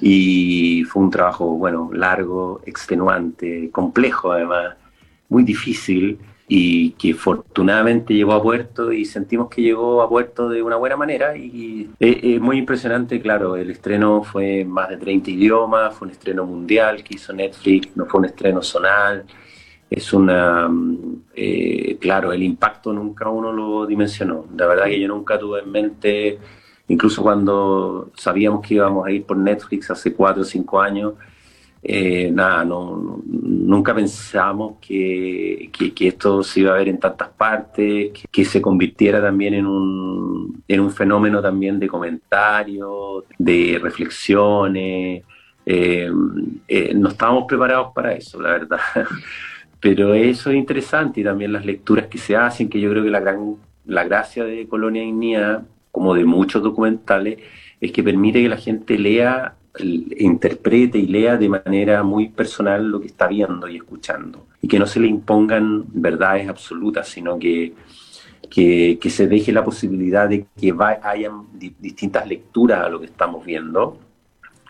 y 0.00 0.84
fue 0.84 1.02
un 1.02 1.10
trabajo, 1.10 1.46
bueno, 1.46 1.90
largo, 1.92 2.62
extenuante, 2.64 3.70
complejo 3.70 4.32
además, 4.32 4.76
muy 5.28 5.42
difícil 5.42 6.18
y 6.46 6.90
que 6.92 7.12
afortunadamente 7.12 8.12
llegó 8.14 8.34
a 8.34 8.42
puerto 8.42 8.92
y 8.92 9.04
sentimos 9.04 9.48
que 9.48 9.62
llegó 9.62 10.02
a 10.02 10.08
puerto 10.08 10.48
de 10.48 10.62
una 10.62 10.76
buena 10.76 10.96
manera 10.96 11.36
y 11.36 11.90
es, 11.98 12.40
muy 12.40 12.58
impresionante, 12.58 13.20
claro, 13.20 13.56
el 13.56 13.70
estreno 13.70 14.22
fue 14.22 14.60
en 14.60 14.70
más 14.70 14.90
de 14.90 14.98
30 14.98 15.30
idiomas, 15.30 15.94
fue 15.94 16.08
un 16.08 16.12
estreno 16.12 16.44
mundial 16.44 17.02
que 17.02 17.14
hizo 17.14 17.32
Netflix, 17.32 17.96
no 17.96 18.06
fue 18.06 18.20
un 18.20 18.26
estreno 18.26 18.62
zonal, 18.62 19.24
es 19.88 20.12
una, 20.12 20.70
eh, 21.34 21.96
claro, 22.00 22.32
el 22.32 22.42
impacto 22.42 22.92
nunca 22.92 23.28
uno 23.28 23.52
lo 23.52 23.86
dimensionó, 23.86 24.46
la 24.56 24.66
verdad 24.66 24.86
que 24.86 25.00
yo 25.00 25.08
nunca 25.08 25.38
tuve 25.38 25.60
en 25.60 25.70
mente 25.70 26.38
Incluso 26.86 27.22
cuando 27.22 28.10
sabíamos 28.14 28.66
que 28.66 28.74
íbamos 28.74 29.06
a 29.06 29.10
ir 29.10 29.24
por 29.24 29.36
Netflix 29.36 29.90
hace 29.90 30.12
cuatro 30.12 30.42
o 30.42 30.44
cinco 30.44 30.80
años, 30.80 31.14
eh, 31.86 32.30
nada, 32.32 32.64
no, 32.64 33.22
nunca 33.26 33.94
pensamos 33.94 34.76
que, 34.80 35.70
que, 35.70 36.08
esto 36.08 36.42
se 36.42 36.60
iba 36.60 36.72
a 36.72 36.78
ver 36.78 36.88
en 36.88 36.98
tantas 36.98 37.28
partes, 37.28 38.10
que, 38.12 38.22
que, 38.30 38.44
se 38.46 38.62
convirtiera 38.62 39.20
también 39.20 39.52
en 39.52 39.66
un, 39.66 40.64
en 40.66 40.80
un 40.80 40.90
fenómeno 40.90 41.42
también 41.42 41.78
de 41.78 41.86
comentarios, 41.86 43.24
de 43.38 43.78
reflexiones. 43.82 45.24
Eh, 45.66 46.10
eh, 46.68 46.94
no 46.94 47.10
estábamos 47.10 47.44
preparados 47.46 47.92
para 47.94 48.14
eso, 48.14 48.40
la 48.40 48.52
verdad. 48.52 48.80
Pero 49.80 50.14
eso 50.14 50.50
es 50.50 50.56
interesante 50.56 51.20
y 51.20 51.24
también 51.24 51.52
las 51.52 51.66
lecturas 51.66 52.06
que 52.06 52.16
se 52.16 52.34
hacen, 52.34 52.70
que 52.70 52.80
yo 52.80 52.90
creo 52.90 53.04
que 53.04 53.10
la 53.10 53.20
gran 53.20 53.56
la 53.84 54.04
gracia 54.04 54.44
de 54.44 54.66
Colonia 54.66 55.04
Ignea 55.04 55.62
como 55.90 56.14
de 56.14 56.24
muchos 56.24 56.62
documentales, 56.62 57.38
es 57.80 57.92
que 57.92 58.02
permite 58.02 58.42
que 58.42 58.48
la 58.48 58.56
gente 58.56 58.98
lea, 58.98 59.54
interprete 59.80 60.98
y 60.98 61.06
lea 61.06 61.36
de 61.36 61.48
manera 61.48 62.02
muy 62.02 62.28
personal 62.28 62.88
lo 62.88 63.00
que 63.00 63.08
está 63.08 63.26
viendo 63.26 63.68
y 63.68 63.76
escuchando. 63.76 64.46
Y 64.60 64.68
que 64.68 64.78
no 64.78 64.86
se 64.86 65.00
le 65.00 65.08
impongan 65.08 65.84
verdades 65.88 66.48
absolutas, 66.48 67.08
sino 67.08 67.38
que, 67.38 67.74
que, 68.50 69.10
se 69.10 69.26
deje 69.26 69.52
la 69.52 69.64
posibilidad 69.64 70.28
de 70.28 70.46
que 70.58 70.72
va, 70.72 71.00
hayan 71.02 71.46
distintas 71.80 72.26
lecturas 72.26 72.86
a 72.86 72.88
lo 72.88 73.00
que 73.00 73.06
estamos 73.06 73.44
viendo 73.44 73.98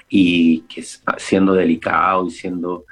y 0.08 0.60
que 0.60 0.82
siendo 1.18 1.54
delicado 1.54 2.26
y 2.26 2.30
siendo 2.30 2.84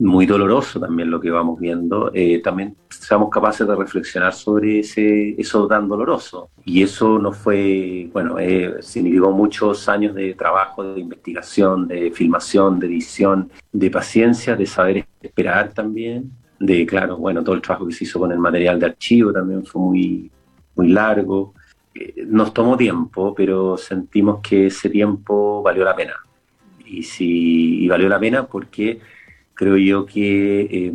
muy 0.00 0.24
doloroso 0.24 0.80
también 0.80 1.10
lo 1.10 1.20
que 1.20 1.30
vamos 1.30 1.60
viendo, 1.60 2.10
eh, 2.14 2.40
también 2.42 2.74
seamos 2.88 3.28
capaces 3.28 3.68
de 3.68 3.76
reflexionar 3.76 4.32
sobre 4.32 4.80
ese, 4.80 5.38
eso 5.38 5.68
tan 5.68 5.88
doloroso. 5.88 6.48
Y 6.64 6.82
eso 6.82 7.18
no 7.18 7.32
fue, 7.32 8.08
bueno, 8.10 8.38
eh, 8.38 8.76
significó 8.80 9.30
muchos 9.30 9.90
años 9.90 10.14
de 10.14 10.32
trabajo, 10.32 10.82
de 10.94 11.00
investigación, 11.00 11.86
de 11.86 12.10
filmación, 12.12 12.80
de 12.80 12.86
edición, 12.86 13.50
de 13.72 13.90
paciencia, 13.90 14.56
de 14.56 14.64
saber 14.64 15.06
esperar 15.20 15.74
también, 15.74 16.30
de, 16.58 16.86
claro, 16.86 17.18
bueno, 17.18 17.44
todo 17.44 17.54
el 17.54 17.60
trabajo 17.60 17.86
que 17.86 17.92
se 17.92 18.04
hizo 18.04 18.18
con 18.18 18.32
el 18.32 18.38
material 18.38 18.80
de 18.80 18.86
archivo 18.86 19.32
también 19.34 19.66
fue 19.66 19.82
muy, 19.82 20.30
muy 20.76 20.88
largo. 20.88 21.52
Eh, 21.94 22.24
nos 22.26 22.54
tomó 22.54 22.74
tiempo, 22.74 23.34
pero 23.34 23.76
sentimos 23.76 24.40
que 24.40 24.68
ese 24.68 24.88
tiempo 24.88 25.62
valió 25.62 25.84
la 25.84 25.94
pena. 25.94 26.14
Y, 26.86 27.02
si, 27.02 27.84
y 27.84 27.88
valió 27.88 28.08
la 28.08 28.18
pena 28.18 28.46
porque 28.46 28.98
creo 29.60 29.76
yo 29.76 30.06
que 30.06 30.62
eh, 30.62 30.92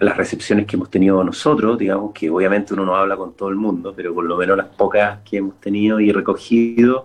las 0.00 0.16
recepciones 0.16 0.66
que 0.66 0.74
hemos 0.74 0.90
tenido 0.90 1.22
nosotros, 1.22 1.78
digamos 1.78 2.12
que 2.12 2.28
obviamente 2.28 2.74
uno 2.74 2.84
no 2.84 2.96
habla 2.96 3.16
con 3.16 3.34
todo 3.34 3.48
el 3.48 3.54
mundo, 3.54 3.94
pero 3.94 4.12
por 4.12 4.24
lo 4.24 4.36
menos 4.36 4.56
las 4.56 4.66
pocas 4.66 5.20
que 5.20 5.36
hemos 5.36 5.60
tenido 5.60 6.00
y 6.00 6.10
recogido, 6.10 7.04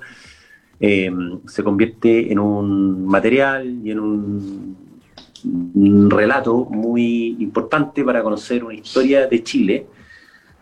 eh, 0.80 1.12
se 1.46 1.63
convierte 1.63 2.32
en 2.32 2.39
un 2.39 3.06
material 3.06 3.80
y 3.86 3.91
en 3.91 4.00
un, 4.00 4.78
un, 5.76 6.10
relato 6.10 6.65
muy 6.65 7.38
importante 7.38 8.04
para 8.04 8.24
conocer 8.24 8.63
una 8.63 8.74
historia 8.74 9.28
de 9.28 9.44
Chile, 9.44 9.86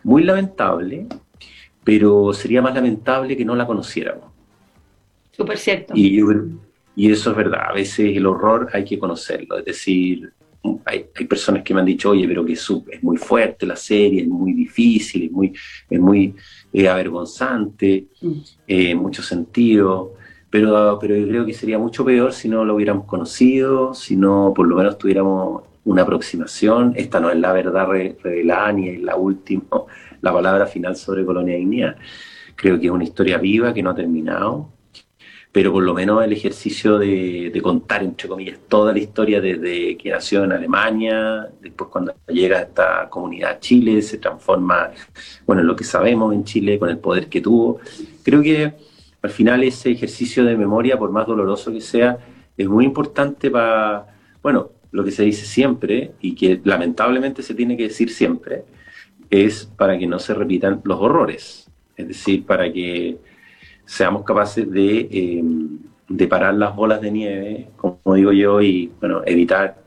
muy 0.04 0.22
lamentable, 0.22 1.06
pero 1.82 2.34
sería 2.34 2.60
más 2.60 2.74
lamentable 2.74 3.38
que 3.38 3.44
no 3.46 3.56
la 3.56 3.66
conociéramos. 3.66 4.26
Súper 5.32 5.56
cierto. 5.56 5.94
Y, 5.96 6.20
y 7.00 7.10
eso 7.10 7.30
es 7.30 7.36
verdad, 7.38 7.62
a 7.70 7.72
veces 7.72 8.14
el 8.14 8.26
horror 8.26 8.68
hay 8.74 8.84
que 8.84 8.98
conocerlo, 8.98 9.56
es 9.56 9.64
decir, 9.64 10.34
hay, 10.84 11.06
hay, 11.16 11.24
personas 11.24 11.62
que 11.62 11.72
me 11.72 11.80
han 11.80 11.86
dicho, 11.86 12.10
oye, 12.10 12.28
pero 12.28 12.44
que 12.44 12.52
es, 12.52 12.70
es, 12.90 13.02
muy 13.02 13.16
fuerte 13.16 13.64
la 13.64 13.74
serie, 13.74 14.20
es 14.20 14.28
muy 14.28 14.52
difícil, 14.52 15.22
es 15.22 15.32
muy, 15.32 15.54
es 15.88 15.98
muy 15.98 16.34
eh, 16.70 16.88
avergonzante 16.90 18.08
mm. 18.20 18.32
eh, 18.66 18.90
en 18.90 18.98
muchos 18.98 19.24
sentidos, 19.24 20.10
pero, 20.50 20.98
pero 21.00 21.16
yo 21.16 21.26
creo 21.26 21.46
que 21.46 21.54
sería 21.54 21.78
mucho 21.78 22.04
peor 22.04 22.34
si 22.34 22.50
no 22.50 22.66
lo 22.66 22.74
hubiéramos 22.74 23.06
conocido, 23.06 23.94
si 23.94 24.14
no 24.14 24.52
por 24.54 24.68
lo 24.68 24.76
menos 24.76 24.98
tuviéramos 24.98 25.62
una 25.86 26.02
aproximación. 26.02 26.92
Esta 26.96 27.18
no 27.18 27.30
es 27.30 27.38
la 27.38 27.54
verdad 27.54 27.88
revelada 27.88 28.72
ni 28.72 28.90
es 28.90 29.00
la 29.00 29.16
última, 29.16 29.64
la 30.20 30.34
palabra 30.34 30.66
final 30.66 30.96
sobre 30.96 31.24
Colonia 31.24 31.56
Dignidad. 31.56 31.96
Creo 32.56 32.78
que 32.78 32.88
es 32.88 32.92
una 32.92 33.04
historia 33.04 33.38
viva 33.38 33.72
que 33.72 33.82
no 33.82 33.88
ha 33.88 33.94
terminado, 33.94 34.68
pero 35.52 35.72
por 35.72 35.82
lo 35.82 35.94
menos 35.94 36.22
el 36.24 36.32
ejercicio 36.32 36.98
de, 36.98 37.58
contar, 37.62 38.04
entre 38.04 38.28
comillas, 38.28 38.58
toda 38.68 38.92
la 38.92 39.00
historia 39.00 39.40
desde 39.40 39.96
que 39.96 40.10
nació 40.10 40.44
en 40.44 40.52
Alemania, 40.52 41.48
después 41.60 41.90
cuando 41.90 42.14
llega 42.28 42.58
a 42.58 42.62
esta 42.62 43.08
comunidad 43.10 43.52
a 43.52 43.58
Chile, 43.58 44.00
se 44.02 44.18
transforma, 44.18 44.90
bueno, 45.46 45.62
en 45.62 45.66
lo 45.66 45.74
que 45.74 45.84
sabemos 45.84 46.32
en 46.34 46.44
Chile, 46.44 46.78
con 46.78 46.88
el 46.88 46.98
poder 46.98 47.28
que 47.28 47.40
tuvo. 47.40 47.80
Creo 48.22 48.42
que 48.42 48.74
al 49.22 49.30
final 49.30 49.64
ese 49.64 49.90
ejercicio 49.90 50.44
de 50.44 50.56
memoria, 50.56 50.96
por 50.96 51.10
más 51.10 51.26
doloroso 51.26 51.72
que 51.72 51.80
sea, 51.80 52.18
es 52.56 52.68
muy 52.68 52.84
importante 52.84 53.50
para, 53.50 54.06
bueno, 54.42 54.70
lo 54.92 55.04
que 55.04 55.10
se 55.10 55.24
dice 55.24 55.46
siempre 55.46 56.12
y 56.20 56.34
que 56.34 56.60
lamentablemente 56.62 57.42
se 57.42 57.54
tiene 57.54 57.76
que 57.76 57.84
decir 57.84 58.10
siempre, 58.10 58.64
es 59.30 59.64
para 59.64 59.98
que 59.98 60.06
no 60.06 60.18
se 60.20 60.34
repitan 60.34 60.80
los 60.84 61.00
horrores, 61.00 61.70
es 61.96 62.08
decir, 62.08 62.44
para 62.44 62.72
que 62.72 63.18
seamos 63.90 64.22
capaces 64.22 64.70
de, 64.70 65.08
eh, 65.10 65.42
de 66.08 66.28
parar 66.28 66.54
las 66.54 66.76
bolas 66.76 67.00
de 67.00 67.10
nieve, 67.10 67.70
como 67.76 68.14
digo 68.14 68.30
yo, 68.30 68.62
y 68.62 68.88
bueno, 69.00 69.22
evitar 69.26 69.82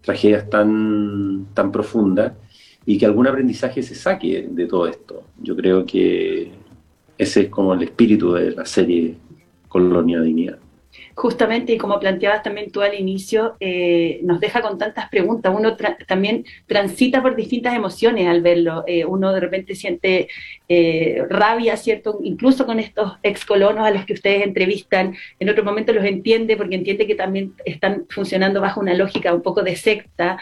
tragedias 0.00 0.48
tan, 0.48 1.48
tan 1.52 1.72
profundas 1.72 2.34
y 2.86 2.96
que 2.96 3.06
algún 3.06 3.26
aprendizaje 3.26 3.82
se 3.82 3.96
saque 3.96 4.46
de 4.48 4.66
todo 4.66 4.86
esto. 4.86 5.24
Yo 5.40 5.56
creo 5.56 5.84
que 5.84 6.52
ese 7.18 7.40
es 7.42 7.48
como 7.48 7.74
el 7.74 7.82
espíritu 7.82 8.32
de 8.34 8.52
la 8.52 8.64
serie 8.64 9.16
Colonia 9.68 10.20
Dignidad 10.20 10.61
justamente, 11.14 11.72
y 11.72 11.78
como 11.78 12.00
planteabas 12.00 12.42
también 12.42 12.70
tú 12.70 12.80
al 12.80 12.94
inicio, 12.94 13.56
eh, 13.60 14.20
nos 14.22 14.40
deja 14.40 14.60
con 14.60 14.78
tantas 14.78 15.08
preguntas. 15.08 15.52
Uno 15.54 15.76
también 16.06 16.44
transita 16.66 17.22
por 17.22 17.36
distintas 17.36 17.74
emociones 17.74 18.28
al 18.28 18.42
verlo. 18.42 18.84
Eh, 18.86 19.04
uno 19.04 19.32
de 19.32 19.40
repente 19.40 19.74
siente 19.74 20.28
eh, 20.68 21.24
rabia, 21.28 21.76
¿cierto? 21.76 22.18
Incluso 22.22 22.66
con 22.66 22.78
estos 22.78 23.18
ex 23.22 23.44
colonos 23.44 23.86
a 23.86 23.90
los 23.90 24.04
que 24.06 24.14
ustedes 24.14 24.42
entrevistan. 24.44 25.14
En 25.38 25.48
otro 25.48 25.64
momento 25.64 25.92
los 25.92 26.04
entiende 26.04 26.56
porque 26.56 26.76
entiende 26.76 27.06
que 27.06 27.14
también 27.14 27.54
están 27.64 28.06
funcionando 28.08 28.60
bajo 28.60 28.80
una 28.80 28.94
lógica 28.94 29.34
un 29.34 29.42
poco 29.42 29.62
de 29.62 29.76
secta. 29.76 30.38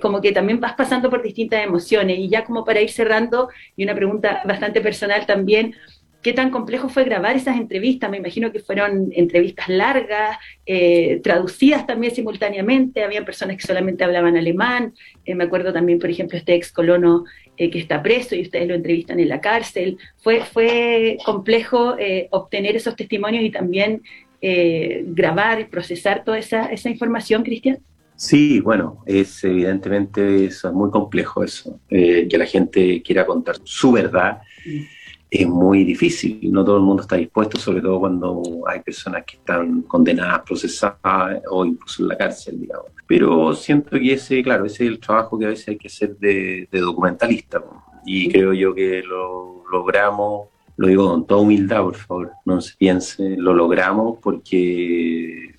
como 0.00 0.20
que 0.20 0.32
también 0.32 0.60
vas 0.60 0.74
pasando 0.74 1.10
por 1.10 1.22
distintas 1.22 1.64
emociones. 1.64 2.18
Y 2.18 2.28
ya 2.28 2.44
como 2.44 2.64
para 2.64 2.80
ir 2.80 2.90
cerrando, 2.90 3.48
y 3.76 3.84
una 3.84 3.94
pregunta 3.94 4.42
bastante 4.44 4.80
personal 4.80 5.26
también, 5.26 5.74
¿Qué 6.22 6.32
tan 6.32 6.50
complejo 6.50 6.88
fue 6.88 7.02
grabar 7.02 7.34
esas 7.34 7.56
entrevistas? 7.56 8.08
Me 8.08 8.18
imagino 8.18 8.52
que 8.52 8.60
fueron 8.60 9.08
entrevistas 9.10 9.68
largas, 9.68 10.38
eh, 10.64 11.20
traducidas 11.20 11.84
también 11.84 12.14
simultáneamente, 12.14 13.02
había 13.02 13.24
personas 13.24 13.56
que 13.56 13.66
solamente 13.66 14.04
hablaban 14.04 14.36
alemán, 14.36 14.94
eh, 15.24 15.34
me 15.34 15.42
acuerdo 15.42 15.72
también, 15.72 15.98
por 15.98 16.10
ejemplo, 16.10 16.38
este 16.38 16.54
ex 16.54 16.70
colono 16.70 17.24
eh, 17.56 17.70
que 17.70 17.80
está 17.80 18.00
preso 18.04 18.36
y 18.36 18.42
ustedes 18.42 18.68
lo 18.68 18.74
entrevistan 18.74 19.18
en 19.18 19.28
la 19.28 19.40
cárcel. 19.40 19.98
Fue, 20.18 20.42
fue 20.44 21.18
complejo 21.24 21.96
obtener 22.30 22.76
esos 22.76 22.94
testimonios 22.94 23.42
y 23.42 23.50
también 23.50 24.02
grabar 24.40 25.60
y 25.60 25.64
procesar 25.64 26.24
toda 26.24 26.38
esa, 26.38 26.66
esa 26.66 26.88
información, 26.88 27.42
Cristian. 27.42 27.78
Sí, 28.16 28.60
bueno, 28.60 29.02
es 29.06 29.42
evidentemente 29.42 30.44
eso 30.44 30.68
es 30.68 30.74
muy 30.74 30.90
complejo 30.90 31.42
eso, 31.42 31.80
que 31.88 32.36
la 32.38 32.46
gente 32.46 33.02
quiera 33.02 33.26
contar 33.26 33.56
su 33.64 33.90
verdad. 33.90 34.40
Mm 34.64 35.01
es 35.32 35.48
muy 35.48 35.82
difícil. 35.82 36.38
No 36.52 36.62
todo 36.62 36.76
el 36.76 36.82
mundo 36.82 37.02
está 37.02 37.16
dispuesto, 37.16 37.58
sobre 37.58 37.80
todo 37.80 38.00
cuando 38.00 38.42
hay 38.66 38.80
personas 38.80 39.24
que 39.24 39.36
están 39.36 39.80
condenadas, 39.82 40.42
procesadas 40.42 41.42
o 41.50 41.64
incluso 41.64 42.02
en 42.02 42.08
la 42.08 42.18
cárcel, 42.18 42.60
digamos. 42.60 42.88
Pero 43.06 43.54
siento 43.54 43.92
que 43.92 44.12
ese, 44.12 44.42
claro, 44.42 44.66
ese 44.66 44.84
es 44.84 44.90
el 44.90 45.00
trabajo 45.00 45.38
que 45.38 45.46
a 45.46 45.48
veces 45.48 45.68
hay 45.68 45.78
que 45.78 45.88
hacer 45.88 46.18
de, 46.18 46.68
documentalista. 46.70 47.64
Y 48.04 48.30
creo 48.30 48.52
yo 48.52 48.74
que 48.74 49.02
lo 49.02 49.64
logramos, 49.72 50.48
lo 50.76 50.86
digo 50.86 51.08
con 51.08 51.26
toda 51.26 51.40
humildad, 51.40 51.82
por 51.82 51.96
favor, 51.96 52.32
no 52.44 52.60
se 52.60 52.76
piense, 52.76 53.34
lo 53.38 53.54
logramos 53.54 54.18
porque, 54.20 55.54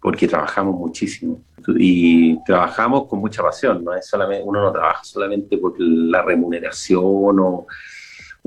porque 0.00 0.28
trabajamos 0.28 0.76
muchísimo. 0.76 1.42
Y 1.76 2.40
trabajamos 2.44 3.08
con 3.08 3.18
mucha 3.18 3.42
pasión, 3.42 3.82
no 3.82 3.92
es 3.92 4.06
solamente, 4.06 4.44
uno 4.46 4.62
no 4.62 4.70
trabaja 4.70 5.02
solamente 5.02 5.58
por 5.58 5.74
la 5.80 6.22
remuneración 6.22 7.40
o 7.40 7.66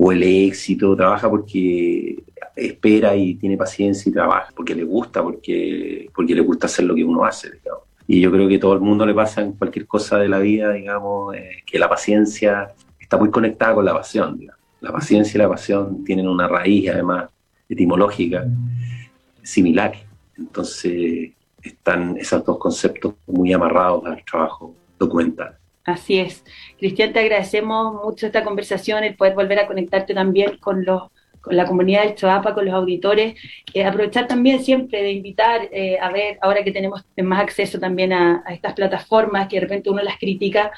o 0.02 0.12
el 0.12 0.22
éxito, 0.22 0.96
trabaja 0.96 1.28
porque 1.28 2.24
espera 2.56 3.14
y 3.14 3.34
tiene 3.34 3.58
paciencia 3.58 4.08
y 4.08 4.12
trabaja 4.14 4.50
porque 4.56 4.74
le 4.74 4.82
gusta, 4.82 5.22
porque, 5.22 6.08
porque 6.14 6.34
le 6.34 6.40
gusta 6.40 6.68
hacer 6.68 6.86
lo 6.86 6.94
que 6.94 7.04
uno 7.04 7.22
hace, 7.22 7.50
digamos. 7.50 7.82
Y 8.06 8.18
yo 8.18 8.32
creo 8.32 8.48
que 8.48 8.58
todo 8.58 8.72
el 8.72 8.80
mundo 8.80 9.04
le 9.04 9.12
pasa 9.12 9.42
en 9.42 9.52
cualquier 9.52 9.86
cosa 9.86 10.16
de 10.16 10.26
la 10.26 10.38
vida, 10.38 10.72
digamos, 10.72 11.34
eh, 11.36 11.62
que 11.66 11.78
la 11.78 11.86
paciencia 11.86 12.68
está 12.98 13.18
muy 13.18 13.30
conectada 13.30 13.74
con 13.74 13.84
la 13.84 13.92
pasión. 13.92 14.38
Digamos. 14.38 14.58
La 14.80 14.90
paciencia 14.90 15.36
y 15.36 15.42
la 15.42 15.50
pasión 15.50 16.02
tienen 16.02 16.26
una 16.26 16.48
raíz, 16.48 16.88
además, 16.88 17.28
etimológica 17.68 18.46
similar. 19.42 19.92
Entonces, 20.34 21.32
están 21.62 22.16
esos 22.16 22.42
dos 22.42 22.56
conceptos 22.56 23.16
muy 23.26 23.52
amarrados 23.52 24.06
al 24.06 24.24
trabajo 24.24 24.74
documental. 24.98 25.59
Así 25.90 26.18
es. 26.18 26.44
Cristian, 26.78 27.12
te 27.12 27.20
agradecemos 27.20 28.04
mucho 28.04 28.26
esta 28.26 28.44
conversación, 28.44 29.04
el 29.04 29.14
poder 29.16 29.34
volver 29.34 29.58
a 29.58 29.66
conectarte 29.66 30.14
también 30.14 30.56
con 30.58 30.84
los 30.84 31.10
con 31.40 31.56
la 31.56 31.64
comunidad 31.64 32.04
del 32.04 32.14
Choapa, 32.16 32.54
con 32.54 32.66
los 32.66 32.74
auditores, 32.74 33.34
eh, 33.72 33.84
aprovechar 33.84 34.26
también 34.26 34.62
siempre 34.62 35.02
de 35.02 35.12
invitar 35.12 35.68
eh, 35.72 35.96
a 35.98 36.10
ver, 36.10 36.38
ahora 36.42 36.62
que 36.62 36.70
tenemos 36.70 37.02
más 37.16 37.40
acceso 37.40 37.78
también 37.78 38.12
a, 38.12 38.44
estas 38.50 38.74
plataformas, 38.74 39.48
que 39.48 39.56
de 39.56 39.62
repente 39.62 39.88
uno 39.88 40.02
las 40.02 40.18
critica, 40.18 40.70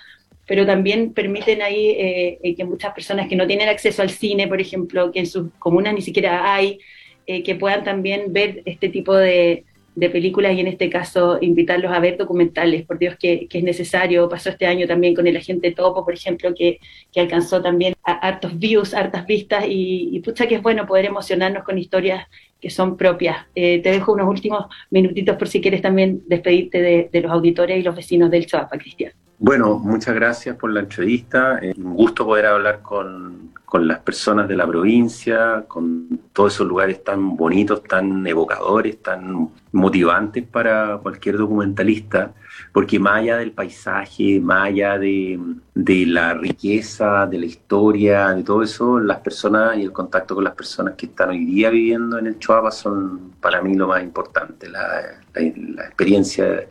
pero 0.47 0.65
también 0.65 1.13
permiten 1.13 1.63
ahí 1.63 1.97
eh, 1.99 2.55
que 2.57 2.65
muchas 2.65 2.95
personas 2.95 3.29
que 3.29 3.35
no 3.35 3.47
tienen 3.47 3.69
acceso 3.69 4.03
al 4.03 4.11
cine, 4.11 4.47
por 4.47 4.61
ejemplo, 4.61 5.11
que 5.11 5.19
en 5.19 5.27
sus 5.27 5.49
comunas 5.59 5.95
ni 5.95 6.01
siquiera 6.01 6.55
hay, 6.55 6.79
que 7.27 7.55
puedan 7.55 7.85
también 7.85 8.33
ver 8.33 8.63
este 8.65 8.89
tipo 8.89 9.15
de, 9.17 9.65
de 9.95 10.11
películas 10.11 10.55
y 10.55 10.61
en 10.61 10.67
este 10.67 10.89
caso 10.89 11.39
invitarlos 11.41 11.93
a 11.93 12.01
ver 12.01 12.17
documentales, 12.17 12.85
por 12.85 12.99
Dios 12.99 13.17
que, 13.19 13.47
es 13.51 13.65
necesario. 13.65 14.29
Pasó 14.29 14.51
este 14.51 14.67
año 14.67 14.87
también 14.87 15.15
con 15.15 15.27
el 15.27 15.37
agente 15.37 15.73
Topo, 15.73 16.05
por 16.05 16.15
ejemplo, 16.15 16.55
que, 16.55 16.79
alcanzó 17.17 17.63
también 17.63 17.95
hartos 18.03 18.59
views, 18.59 18.95
hartas 18.95 19.27
vistas 19.27 19.65
y, 19.69 20.09
y, 20.13 20.21
pucha 20.21 20.47
que 20.47 20.57
es 20.57 20.63
bueno 20.63 20.87
poder 20.87 21.05
emocionarnos 21.05 21.65
con 21.65 21.79
historias 21.79 22.27
que 22.61 22.71
son 22.71 22.97
propias. 22.97 23.47
Eh, 23.55 23.81
te 23.83 23.91
dejo 23.91 24.13
unos 24.13 24.29
últimos 24.29 24.67
minutitos 24.91 25.37
por 25.37 25.49
si 25.49 25.61
quieres 25.61 25.83
también 25.83 26.23
despedirte 26.27 26.81
de, 26.81 27.09
de 27.13 27.21
los 27.21 27.33
auditores 27.33 27.79
y 27.79 27.83
los 27.83 27.95
vecinos 27.97 28.31
del 28.31 28.47
Choapa, 28.47 28.79
Cristian. 28.79 29.13
Bueno, 29.45 29.77
muchas 29.81 30.15
gracias 30.15 30.55
por 30.55 30.71
la 30.71 30.79
entrevista. 30.79 31.59
Es 31.59 31.77
un 31.77 31.95
gusto 31.95 32.25
poder 32.25 32.47
hablar 32.47 32.81
con, 32.81 33.51
con, 33.65 33.89
las 33.89 33.99
personas 33.99 34.47
de 34.47 34.55
la 34.55 34.69
provincia, 34.69 35.65
con 35.67 36.21
todos 36.33 36.55
esos 36.55 36.69
lugares 36.69 37.03
tan 37.03 37.37
bonitos, 37.37 37.83
tan 37.83 38.25
evocadores, 38.25 39.03
tan 39.03 39.51
motivantes 39.73 40.45
para 40.47 40.97
cualquier 40.99 41.39
documentalista, 41.39 42.33
porque 42.73 43.01
más 43.01 43.17
allá 43.17 43.39
del 43.39 43.51
paisaje, 43.51 44.39
más 44.39 44.69
allá 44.69 44.97
de, 44.97 45.41
de 45.75 46.07
la 46.07 46.35
riqueza, 46.35 47.27
de 47.27 47.39
la 47.41 47.47
historia, 47.47 48.29
de 48.29 48.45
todo 48.45 48.63
eso, 48.63 49.01
las 49.01 49.19
personas 49.19 49.77
y 49.77 49.83
el 49.83 49.91
contacto 49.91 50.37
con 50.37 50.45
las 50.45 50.55
personas 50.55 50.95
que 50.95 51.07
están 51.07 51.31
hoy 51.31 51.45
día 51.45 51.69
viviendo 51.69 52.17
en 52.17 52.29
el 52.29 52.39
Choapa 52.39 52.71
son 52.71 53.33
para 53.41 53.61
mí 53.61 53.75
lo 53.75 53.89
más 53.89 54.05
importante, 54.05 54.69
la, 54.69 55.19
la 55.35 55.85
experiencia 55.85 56.69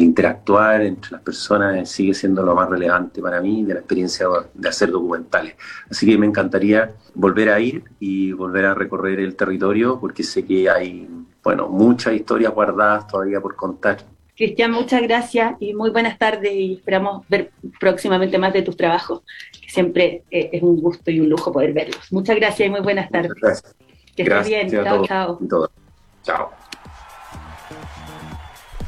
el 0.00 0.06
interactuar 0.06 0.82
entre 0.82 1.12
las 1.12 1.20
personas 1.22 1.88
sigue 1.88 2.14
siendo 2.14 2.42
lo 2.42 2.54
más 2.54 2.68
relevante 2.68 3.20
para 3.20 3.40
mí 3.40 3.64
de 3.64 3.74
la 3.74 3.80
experiencia 3.80 4.26
de 4.54 4.68
hacer 4.68 4.90
documentales. 4.90 5.54
Así 5.90 6.06
que 6.06 6.16
me 6.18 6.26
encantaría 6.26 6.92
volver 7.14 7.50
a 7.50 7.60
ir 7.60 7.84
y 7.98 8.32
volver 8.32 8.66
a 8.66 8.74
recorrer 8.74 9.20
el 9.20 9.36
territorio 9.36 9.98
porque 10.00 10.22
sé 10.22 10.44
que 10.44 10.68
hay, 10.68 11.08
bueno, 11.42 11.68
muchas 11.68 12.14
historias 12.14 12.52
guardadas 12.52 13.06
todavía 13.06 13.40
por 13.40 13.56
contar. 13.56 13.98
Cristian, 14.36 14.70
muchas 14.70 15.02
gracias 15.02 15.54
y 15.60 15.74
muy 15.74 15.90
buenas 15.90 16.18
tardes 16.18 16.52
y 16.52 16.74
esperamos 16.74 17.28
ver 17.28 17.50
próximamente 17.78 18.38
más 18.38 18.54
de 18.54 18.62
tus 18.62 18.76
trabajos, 18.76 19.22
que 19.60 19.68
siempre 19.68 20.22
eh, 20.30 20.48
es 20.52 20.62
un 20.62 20.80
gusto 20.80 21.10
y 21.10 21.20
un 21.20 21.28
lujo 21.28 21.52
poder 21.52 21.74
verlos. 21.74 22.10
Muchas 22.10 22.36
gracias 22.36 22.66
y 22.66 22.70
muy 22.70 22.80
buenas 22.80 23.10
tardes. 23.10 23.32
gracias. 23.34 23.76
Que 24.16 24.22
estés 24.22 24.48
bien. 24.48 24.70
Chao, 24.70 25.04
chao. 25.04 25.38
Chao. 26.22 26.50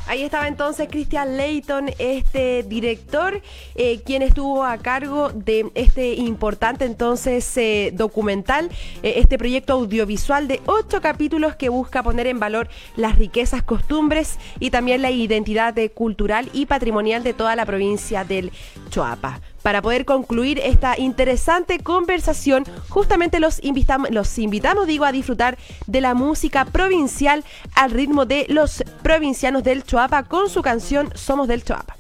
Ahí 0.07 0.23
estaba 0.23 0.49
entonces 0.49 0.89
Christian 0.91 1.37
Leighton, 1.37 1.91
este 1.99 2.65
director, 2.65 3.41
eh, 3.77 4.01
quien 4.05 4.23
estuvo 4.23 4.65
a 4.65 4.77
cargo 4.79 5.31
de 5.31 5.71
este 5.75 6.15
importante 6.15 6.85
entonces 6.85 7.57
eh, 7.57 7.93
documental, 7.95 8.69
eh, 9.03 9.15
este 9.17 9.39
proyecto 9.39 9.75
audiovisual 9.75 10.49
de 10.49 10.61
ocho 10.67 11.01
capítulos 11.01 11.55
que 11.55 11.69
busca 11.69 12.03
poner 12.03 12.27
en 12.27 12.41
valor 12.41 12.69
las 12.97 13.17
riquezas, 13.17 13.63
costumbres 13.63 14.39
y 14.59 14.71
también 14.71 15.03
la 15.03 15.11
identidad 15.11 15.75
cultural 15.95 16.51
y 16.53 16.67
patrimonial 16.67 17.23
de 17.23 17.35
toda 17.35 17.55
la 17.55 17.65
provincia 17.65 18.25
del 18.25 18.51
Choapa. 18.91 19.41
Para 19.63 19.81
poder 19.81 20.05
concluir 20.05 20.59
esta 20.59 20.99
interesante 20.99 21.79
conversación, 21.79 22.65
justamente 22.89 23.41
los 23.41 23.63
invitamos, 23.63 24.11
los 24.11 24.39
invitamos, 24.39 24.87
digo, 24.87 25.05
a 25.05 25.13
disfrutar 25.13 25.57
de 25.87 26.01
la 26.01 26.15
música 26.15 26.65
provincial 26.65 27.45
al 27.75 27.91
ritmo 27.93 28.27
de 28.27 28.47
los 28.49 28.83
provincianos 29.03 29.63
del 29.63 29.85
Choapa 29.85 30.25
con 30.25 30.49
su 30.51 30.63
canción 30.63 31.11
Somos 31.15 31.49
del 31.49 31.65
Choapa. 31.65 31.97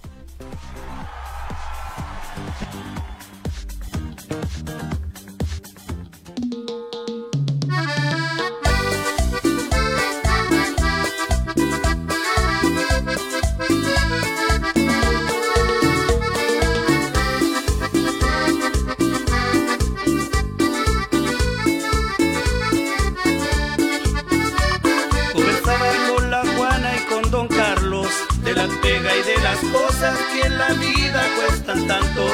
Cosas 30.03 30.19
que 30.33 30.47
en 30.47 30.59
la 30.59 30.69
vida 30.73 31.23
cuestan 31.37 31.87
tanto. 31.87 32.27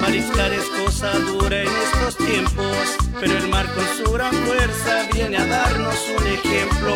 Mariscar 0.00 0.52
es 0.52 0.64
cosa 0.84 1.10
dura 1.18 1.62
en 1.62 1.68
estos 1.68 2.16
tiempos, 2.16 2.76
pero 3.18 3.36
el 3.38 3.48
mar 3.48 3.66
con 3.74 3.84
su 3.96 4.12
gran 4.12 4.32
fuerza 4.32 5.08
viene 5.12 5.36
a 5.36 5.46
darnos 5.46 5.96
un 6.16 6.26
ejemplo. 6.26 6.94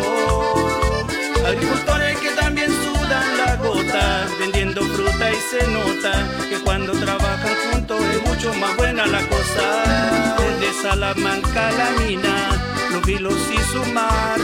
Agricultores 1.45 2.17
que 2.19 2.29
también 2.31 2.69
sudan 2.69 3.37
la 3.37 3.55
gota, 3.57 4.27
vendiendo 4.39 4.81
fruta 4.81 5.31
y 5.31 5.39
se 5.51 5.67
nota 5.71 6.13
que 6.49 6.59
cuando 6.59 6.93
trabajan 6.93 7.55
juntos 7.71 8.01
es 8.13 8.21
mucho 8.29 8.53
más 8.53 8.75
buena 8.77 9.05
la 9.07 9.21
cosa. 9.27 10.35
Desde 10.37 10.81
Salamanca 10.81 11.71
la 11.71 11.91
mina, 12.01 12.49
los 12.91 13.05
vilos 13.05 13.39
y 13.53 13.59
su 13.73 13.91
mar, 13.91 14.39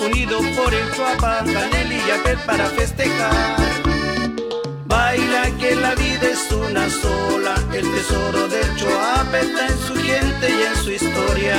unidos 0.00 0.44
por 0.56 0.72
el 0.72 0.92
Chuapa, 0.92 1.44
Canel 1.44 1.92
y 1.92 2.06
Yapel 2.06 2.38
para 2.46 2.66
festejar. 2.68 3.93
Baila 4.94 5.50
que 5.58 5.74
la 5.74 5.92
vida 5.96 6.26
es 6.36 6.52
una 6.52 6.88
sola, 6.88 7.56
el 7.72 7.86
tesoro 7.94 8.46
del 8.46 8.76
Choapa 8.76 9.40
está 9.40 9.66
en 9.66 9.78
su 9.86 9.94
gente 9.96 10.46
y 10.48 10.62
en 10.70 10.76
su 10.84 10.90
historia. 10.92 11.58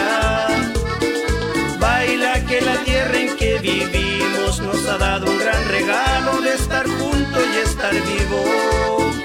Baila 1.78 2.46
que 2.46 2.62
la 2.62 2.78
tierra 2.86 3.18
en 3.18 3.36
que 3.36 3.60
vivimos 3.60 4.62
nos 4.62 4.88
ha 4.88 4.98
dado 4.98 5.30
un 5.30 5.38
gran 5.38 5.68
regalo 5.68 6.40
de 6.44 6.54
estar 6.54 6.88
juntos 6.88 7.44
y 7.54 7.58
estar 7.68 7.94
vivos. 7.94 9.25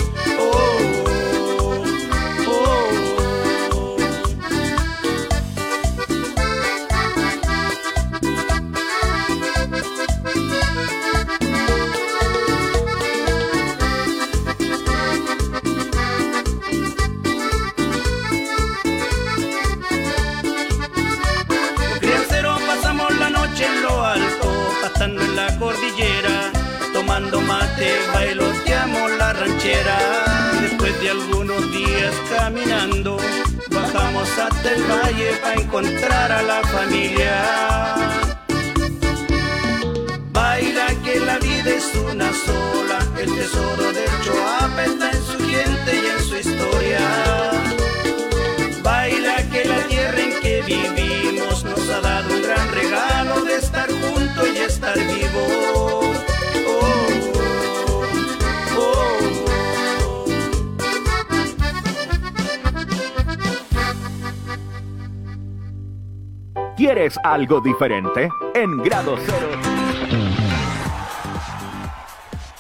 Algunos 31.10 31.72
días 31.72 32.14
caminando, 32.36 33.16
bajamos 33.70 34.28
hasta 34.38 34.72
el 34.72 34.82
valle 34.84 35.32
para 35.42 35.60
encontrar 35.60 36.32
a 36.32 36.42
la 36.42 36.62
familia. 36.62 37.34
Baila 40.32 40.86
que 41.04 41.18
la 41.20 41.38
vida 41.38 41.70
es 41.70 41.92
una 42.12 42.30
sola, 42.32 42.98
el 43.18 43.34
tesoro 43.34 43.92
del 43.92 44.10
Choapa 44.22 44.84
está 44.84 45.10
en 45.10 45.22
su 45.22 45.38
gente 45.38 45.90
y 45.94 46.06
en 46.14 46.20
su 46.28 46.36
historia. 46.36 47.00
Baila 48.82 49.36
que 49.50 49.64
la 49.64 49.82
tierra 49.88 50.20
en 50.20 50.40
que 50.40 50.62
vivimos 50.62 51.64
nos 51.64 51.88
ha 51.88 52.00
dado 52.00 52.34
un 52.34 52.42
gran 52.42 52.72
regalo 52.72 53.44
de 53.44 53.56
estar 53.56 53.88
juntos 53.90 54.48
y 54.54 54.58
estar 54.58 54.96
vivos. 54.96 55.19
¿Quieres 66.92 67.16
algo 67.22 67.60
diferente? 67.60 68.28
En 68.52 68.78
grado 68.78 69.16
cero. 69.16 69.46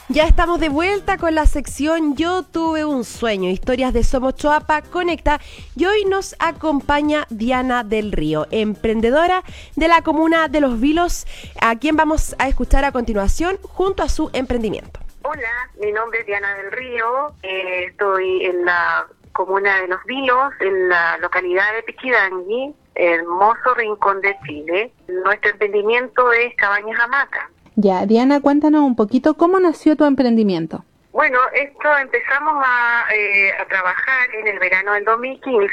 Ya 0.08 0.22
estamos 0.22 0.60
de 0.60 0.68
vuelta 0.68 1.18
con 1.18 1.34
la 1.34 1.46
sección 1.46 2.14
Yo 2.14 2.44
tuve 2.44 2.84
un 2.84 3.02
sueño, 3.02 3.50
historias 3.50 3.92
de 3.92 4.04
Somos 4.04 4.36
Choapa 4.36 4.82
Conecta 4.82 5.40
y 5.74 5.84
hoy 5.86 6.04
nos 6.04 6.36
acompaña 6.38 7.26
Diana 7.28 7.82
del 7.82 8.12
Río, 8.12 8.46
emprendedora 8.52 9.42
de 9.74 9.88
la 9.88 10.02
comuna 10.02 10.46
de 10.46 10.60
Los 10.60 10.80
Vilos, 10.80 11.26
a 11.60 11.76
quien 11.80 11.96
vamos 11.96 12.36
a 12.38 12.46
escuchar 12.46 12.84
a 12.84 12.92
continuación 12.92 13.58
junto 13.62 14.04
a 14.04 14.08
su 14.08 14.30
emprendimiento. 14.32 15.00
Hola, 15.22 15.70
mi 15.82 15.90
nombre 15.90 16.20
es 16.20 16.26
Diana 16.26 16.54
del 16.54 16.70
Río, 16.70 17.32
eh, 17.42 17.86
estoy 17.88 18.44
en 18.44 18.64
la 18.64 19.08
comuna 19.32 19.80
de 19.80 19.88
Los 19.88 20.04
Vilos, 20.04 20.52
en 20.60 20.88
la 20.88 21.18
localidad 21.18 21.74
de 21.74 21.82
Pichidangui, 21.82 22.76
hermoso 22.94 23.74
rincón 23.76 24.20
de 24.20 24.36
Chile. 24.46 24.92
Nuestro 25.08 25.50
emprendimiento 25.50 26.32
es 26.32 26.54
Cabañas 26.56 26.98
Hamaca. 27.00 27.50
Ya, 27.76 28.04
Diana, 28.06 28.40
cuéntanos 28.40 28.82
un 28.82 28.96
poquito 28.96 29.34
cómo 29.34 29.58
nació 29.58 29.96
tu 29.96 30.04
emprendimiento. 30.04 30.84
Bueno, 31.12 31.38
esto 31.54 31.88
empezamos 31.98 32.62
a, 32.64 33.04
eh, 33.12 33.52
a 33.58 33.64
trabajar 33.66 34.34
en 34.34 34.46
el 34.46 34.58
verano 34.58 34.92
del 34.92 35.04
2015 35.04 35.70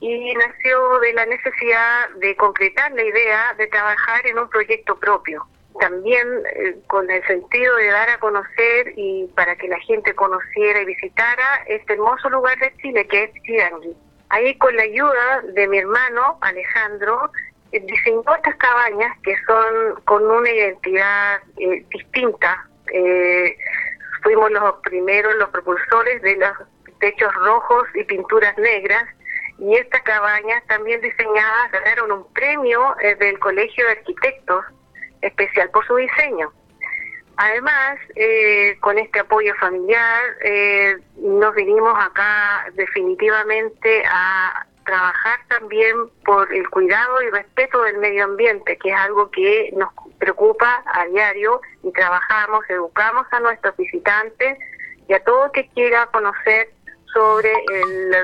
y 0.00 0.34
nació 0.34 0.98
de 1.00 1.12
la 1.12 1.26
necesidad 1.26 2.08
de 2.16 2.36
concretar 2.36 2.92
la 2.92 3.02
idea 3.02 3.54
de 3.58 3.66
trabajar 3.66 4.26
en 4.26 4.38
un 4.38 4.48
proyecto 4.48 4.96
propio. 4.96 5.46
También 5.80 6.26
eh, 6.54 6.76
con 6.86 7.10
el 7.10 7.26
sentido 7.26 7.76
de 7.76 7.88
dar 7.88 8.10
a 8.10 8.18
conocer 8.18 8.92
y 8.96 9.26
para 9.34 9.56
que 9.56 9.66
la 9.66 9.78
gente 9.80 10.14
conociera 10.14 10.82
y 10.82 10.84
visitara 10.84 11.64
este 11.66 11.94
hermoso 11.94 12.30
lugar 12.30 12.58
de 12.58 12.72
Chile 12.80 13.06
que 13.06 13.24
es 13.24 13.30
Chirangui. 13.42 13.96
Ahí 14.34 14.58
con 14.58 14.74
la 14.74 14.82
ayuda 14.82 15.42
de 15.52 15.68
mi 15.68 15.78
hermano 15.78 16.38
Alejandro 16.40 17.30
eh, 17.70 17.78
diseñó 17.78 18.24
estas 18.34 18.56
cabañas 18.56 19.16
que 19.22 19.32
son 19.46 20.02
con 20.06 20.28
una 20.28 20.50
identidad 20.50 21.40
eh, 21.56 21.86
distinta. 21.90 22.66
Eh, 22.92 23.56
fuimos 24.24 24.50
los 24.50 24.74
primeros, 24.82 25.36
los 25.36 25.50
propulsores 25.50 26.20
de 26.22 26.34
los 26.34 26.50
techos 26.98 27.32
rojos 27.32 27.86
y 27.94 28.02
pinturas 28.02 28.58
negras 28.58 29.04
y 29.60 29.76
estas 29.76 30.02
cabañas 30.02 30.66
también 30.66 31.00
diseñadas 31.00 31.70
ganaron 31.70 32.10
un 32.10 32.32
premio 32.32 32.96
del 33.20 33.38
Colegio 33.38 33.84
de 33.84 33.92
Arquitectos 33.92 34.64
especial 35.20 35.70
por 35.70 35.86
su 35.86 35.94
diseño. 35.94 36.52
Además, 37.36 37.98
eh, 38.14 38.76
con 38.80 38.98
este 38.98 39.20
apoyo 39.20 39.54
familiar, 39.56 40.22
eh, 40.44 40.96
nos 41.16 41.54
vinimos 41.54 41.92
acá 41.98 42.66
definitivamente 42.74 44.04
a 44.06 44.66
trabajar 44.84 45.40
también 45.48 45.96
por 46.24 46.52
el 46.52 46.68
cuidado 46.70 47.22
y 47.22 47.30
respeto 47.30 47.82
del 47.82 47.98
medio 47.98 48.24
ambiente, 48.24 48.76
que 48.78 48.90
es 48.90 48.96
algo 48.96 49.30
que 49.30 49.72
nos 49.76 49.88
preocupa 50.18 50.84
a 50.86 51.06
diario 51.06 51.60
y 51.82 51.90
trabajamos, 51.92 52.64
educamos 52.68 53.26
a 53.30 53.40
nuestros 53.40 53.76
visitantes 53.76 54.58
y 55.08 55.12
a 55.12 55.24
todo 55.24 55.50
que 55.52 55.68
quiera 55.68 56.06
conocer 56.06 56.68
sobre 57.12 57.52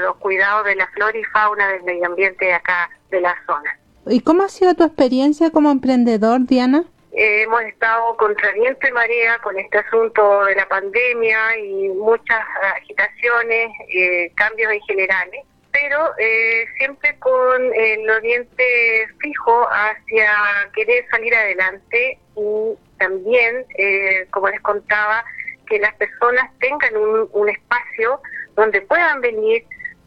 los 0.01 0.17
cuidados 0.17 0.67
de 0.67 0.77
la 0.77 0.87
flora 0.89 1.17
y 1.17 1.25
fauna 1.25 1.69
del 1.69 1.83
medio 1.85 2.07
ambiente 2.07 2.45
de 2.45 2.55
acá 2.55 2.91
de 3.11 3.21
la 3.21 3.35
zona. 3.47 3.79
¿Y 4.07 4.21
cómo 4.21 4.43
ha 4.43 4.49
sido 4.49 4.75
tu 4.75 4.85
experiencia 4.85 5.51
como 5.51 5.71
emprendedor, 5.71 6.47
Diana? 6.47 6.85
Hemos 7.13 7.63
estado 7.63 8.17
contra 8.17 8.53
viento 8.53 8.87
y 8.87 8.93
marea 8.93 9.39
con 9.39 9.59
este 9.59 9.79
asunto 9.79 10.45
de 10.45 10.55
la 10.55 10.69
pandemia 10.69 11.59
y 11.59 11.89
muchas 11.89 12.41
agitaciones, 12.77 13.71
eh, 13.93 14.33
cambios 14.37 14.73
en 14.73 14.81
generales, 14.83 15.45
pero 15.73 16.13
eh, 16.19 16.67
siempre 16.77 17.19
con 17.19 17.75
el 17.75 18.09
oriente 18.11 19.09
fijo 19.19 19.69
hacia 19.71 20.33
querer 20.75 21.05
salir 21.11 21.35
adelante 21.35 22.19
y 22.37 22.79
también, 22.99 23.65
eh, 23.79 24.27
como 24.31 24.49
les 24.49 24.61
contaba, 24.61 25.25
que 25.69 25.79
las 25.79 25.95
personas 25.95 26.51
tengan 26.59 26.97
un, 26.97 27.29
un 27.33 27.49
espacio 27.49 28.21
donde 28.57 28.83
puedan 28.83 29.21
venir, 29.21 29.65